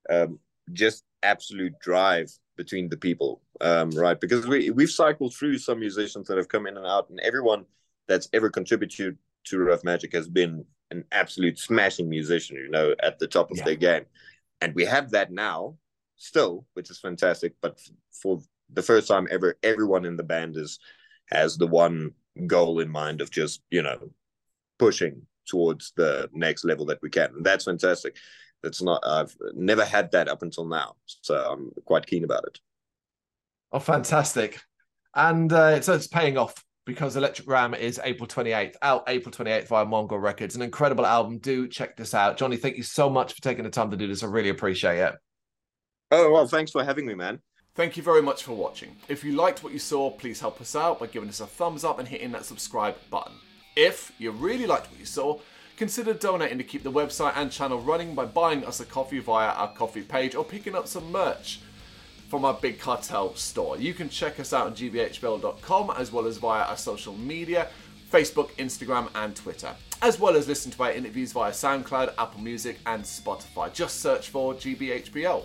um, 0.10 0.40
just 0.74 1.04
absolute 1.24 1.74
drive 1.80 2.32
between 2.58 2.90
the 2.90 2.98
people, 2.98 3.42
um, 3.62 3.90
right? 3.92 4.20
Because 4.20 4.46
we 4.48 4.70
we've 4.70 4.90
cycled 4.90 5.34
through 5.34 5.58
some 5.58 5.80
musicians 5.80 6.28
that 6.28 6.38
have 6.38 6.50
come 6.50 6.68
in 6.68 6.78
and 6.78 6.86
out, 6.86 7.10
and 7.10 7.20
everyone 7.22 7.66
that's 8.08 8.30
ever 8.34 8.50
contributed 8.50 9.18
to 9.46 9.60
Ruff 9.60 9.82
Majik 9.82 10.14
has 10.14 10.28
been 10.28 10.66
an 10.92 11.06
absolute 11.12 11.58
smashing 11.58 12.10
musician, 12.10 12.58
you 12.58 12.70
know, 12.70 12.94
at 13.02 13.18
the 13.18 13.28
top 13.28 13.50
of 13.50 13.58
yeah. 13.58 13.64
their 13.64 13.76
game, 13.76 14.06
and 14.60 14.76
we 14.76 14.86
have 14.86 15.12
that 15.12 15.32
now 15.32 15.78
still, 16.22 16.66
which 16.74 16.90
is 16.90 17.00
fantastic. 17.00 17.54
But 17.62 17.80
for 18.12 18.40
the 18.72 18.82
first 18.82 19.08
time 19.08 19.28
ever, 19.32 19.58
everyone 19.64 20.06
in 20.06 20.16
the 20.16 20.24
band 20.24 20.56
is 20.56 20.80
has 21.28 21.58
the 21.58 21.68
one 21.68 22.12
goal 22.48 22.80
in 22.80 22.90
mind 22.90 23.22
of 23.22 23.32
just 23.32 23.62
you 23.70 23.82
know 23.82 24.12
pushing 24.80 25.22
towards 25.48 25.92
the 25.98 26.30
next 26.34 26.64
level 26.64 26.86
that 26.86 27.02
we 27.02 27.10
can. 27.10 27.32
And 27.36 27.46
that's 27.46 27.66
fantastic. 27.66 28.16
That's 28.64 28.82
not 28.82 29.04
I've 29.06 29.36
never 29.54 29.84
had 29.84 30.12
that 30.12 30.30
up 30.30 30.44
until 30.44 30.66
now, 30.66 30.96
so 31.06 31.36
I'm 31.36 31.72
quite 31.86 32.06
keen 32.06 32.24
about 32.24 32.46
it. 32.46 32.60
Oh, 33.72 33.80
fantastic! 33.80 34.60
And 35.16 35.52
uh, 35.52 35.80
it's 35.80 36.08
paying 36.08 36.38
off 36.38 36.64
because 36.86 37.16
Elektrik 37.16 37.48
Ram 37.48 37.74
is 37.74 38.00
April 38.04 38.28
28th, 38.28 38.76
out 38.82 39.04
April 39.08 39.32
28th 39.32 39.68
via 39.68 39.86
Mongrel 39.86 40.20
Records. 40.20 40.56
An 40.56 40.62
incredible 40.62 41.06
album. 41.06 41.38
Do 41.40 41.68
check 41.68 41.96
this 41.96 42.14
out. 42.14 42.38
Johni, 42.38 42.60
thank 42.60 42.78
you 42.78 42.84
so 42.84 43.10
much 43.10 43.34
for 43.34 43.42
taking 43.42 43.64
the 43.64 43.70
time 43.70 43.92
to 43.92 43.98
do 43.98 44.08
this. 44.08 44.24
I 44.24 44.28
really 44.28 44.50
appreciate 44.50 45.00
it. 45.00 45.16
Oh, 46.12 46.30
well, 46.30 46.46
thanks 46.46 46.72
for 46.72 46.84
having 46.84 47.06
me, 47.06 47.16
man. 47.16 47.40
Thank 47.74 47.96
you 47.96 48.04
very 48.04 48.22
much 48.22 48.44
for 48.44 48.52
watching. 48.52 48.98
If 49.08 49.24
you 49.24 49.32
liked 49.32 49.64
what 49.64 49.72
you 49.72 49.80
saw, 49.80 50.12
please 50.12 50.42
help 50.42 50.60
us 50.60 50.76
out 50.76 51.00
by 51.00 51.08
giving 51.08 51.30
us 51.30 51.40
a 51.40 51.48
thumbs 51.48 51.86
up 51.86 52.00
and 52.00 52.08
hitting 52.08 52.34
that 52.34 52.44
subscribe 52.44 52.98
button. 53.10 53.34
If 53.78 54.12
you 54.20 54.32
really 54.32 54.68
liked 54.68 54.92
what 54.92 55.00
you 55.00 55.06
saw, 55.06 55.40
consider 55.78 56.14
donating 56.14 56.58
to 56.58 56.66
keep 56.66 56.84
the 56.84 56.92
website 56.92 57.32
and 57.38 57.50
channel 57.50 57.80
running 57.80 58.14
by 58.14 58.26
buying 58.26 58.66
us 58.66 58.82
a 58.82 58.86
coffee 58.86 59.20
via 59.20 59.52
our 59.52 59.74
Ko-Fi 59.74 60.02
page 60.02 60.36
or 60.36 60.44
picking 60.44 60.76
up 60.76 60.86
some 60.86 61.10
merch 61.14 61.62
from 62.28 62.44
our 62.44 62.56
Big 62.56 62.78
Cartel 62.78 63.34
store. 63.36 63.78
You 63.78 63.94
can 63.94 64.10
check 64.10 64.38
us 64.42 64.52
out 64.52 64.68
on 64.68 64.74
gbhbl.com 64.74 65.94
as 65.98 66.12
well 66.12 66.26
as 66.26 66.38
via 66.38 66.64
our 66.64 66.78
social 66.78 67.14
media 67.16 67.70
Facebook, 68.12 68.52
Instagram, 68.58 69.10
and 69.16 69.34
Twitter, 69.34 69.74
as 70.02 70.20
well 70.20 70.36
as 70.36 70.46
listen 70.46 70.70
to 70.72 70.84
our 70.84 70.92
interviews 70.92 71.32
via 71.32 71.52
SoundCloud, 71.52 72.14
Apple 72.18 72.42
Music, 72.42 72.80
and 72.86 73.02
Spotify. 73.02 73.72
Just 73.72 74.02
search 74.02 74.28
for 74.28 74.54
GBHBL. 74.54 75.44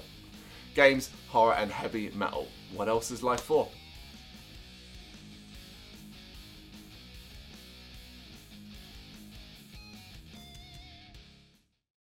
Games, 0.77 1.09
horror, 1.31 1.55
and 1.55 1.71
heavy 1.71 2.11
metal. 2.15 2.49
What 2.75 2.87
else 2.87 3.11
is 3.11 3.23
life 3.23 3.41
for? 3.41 3.67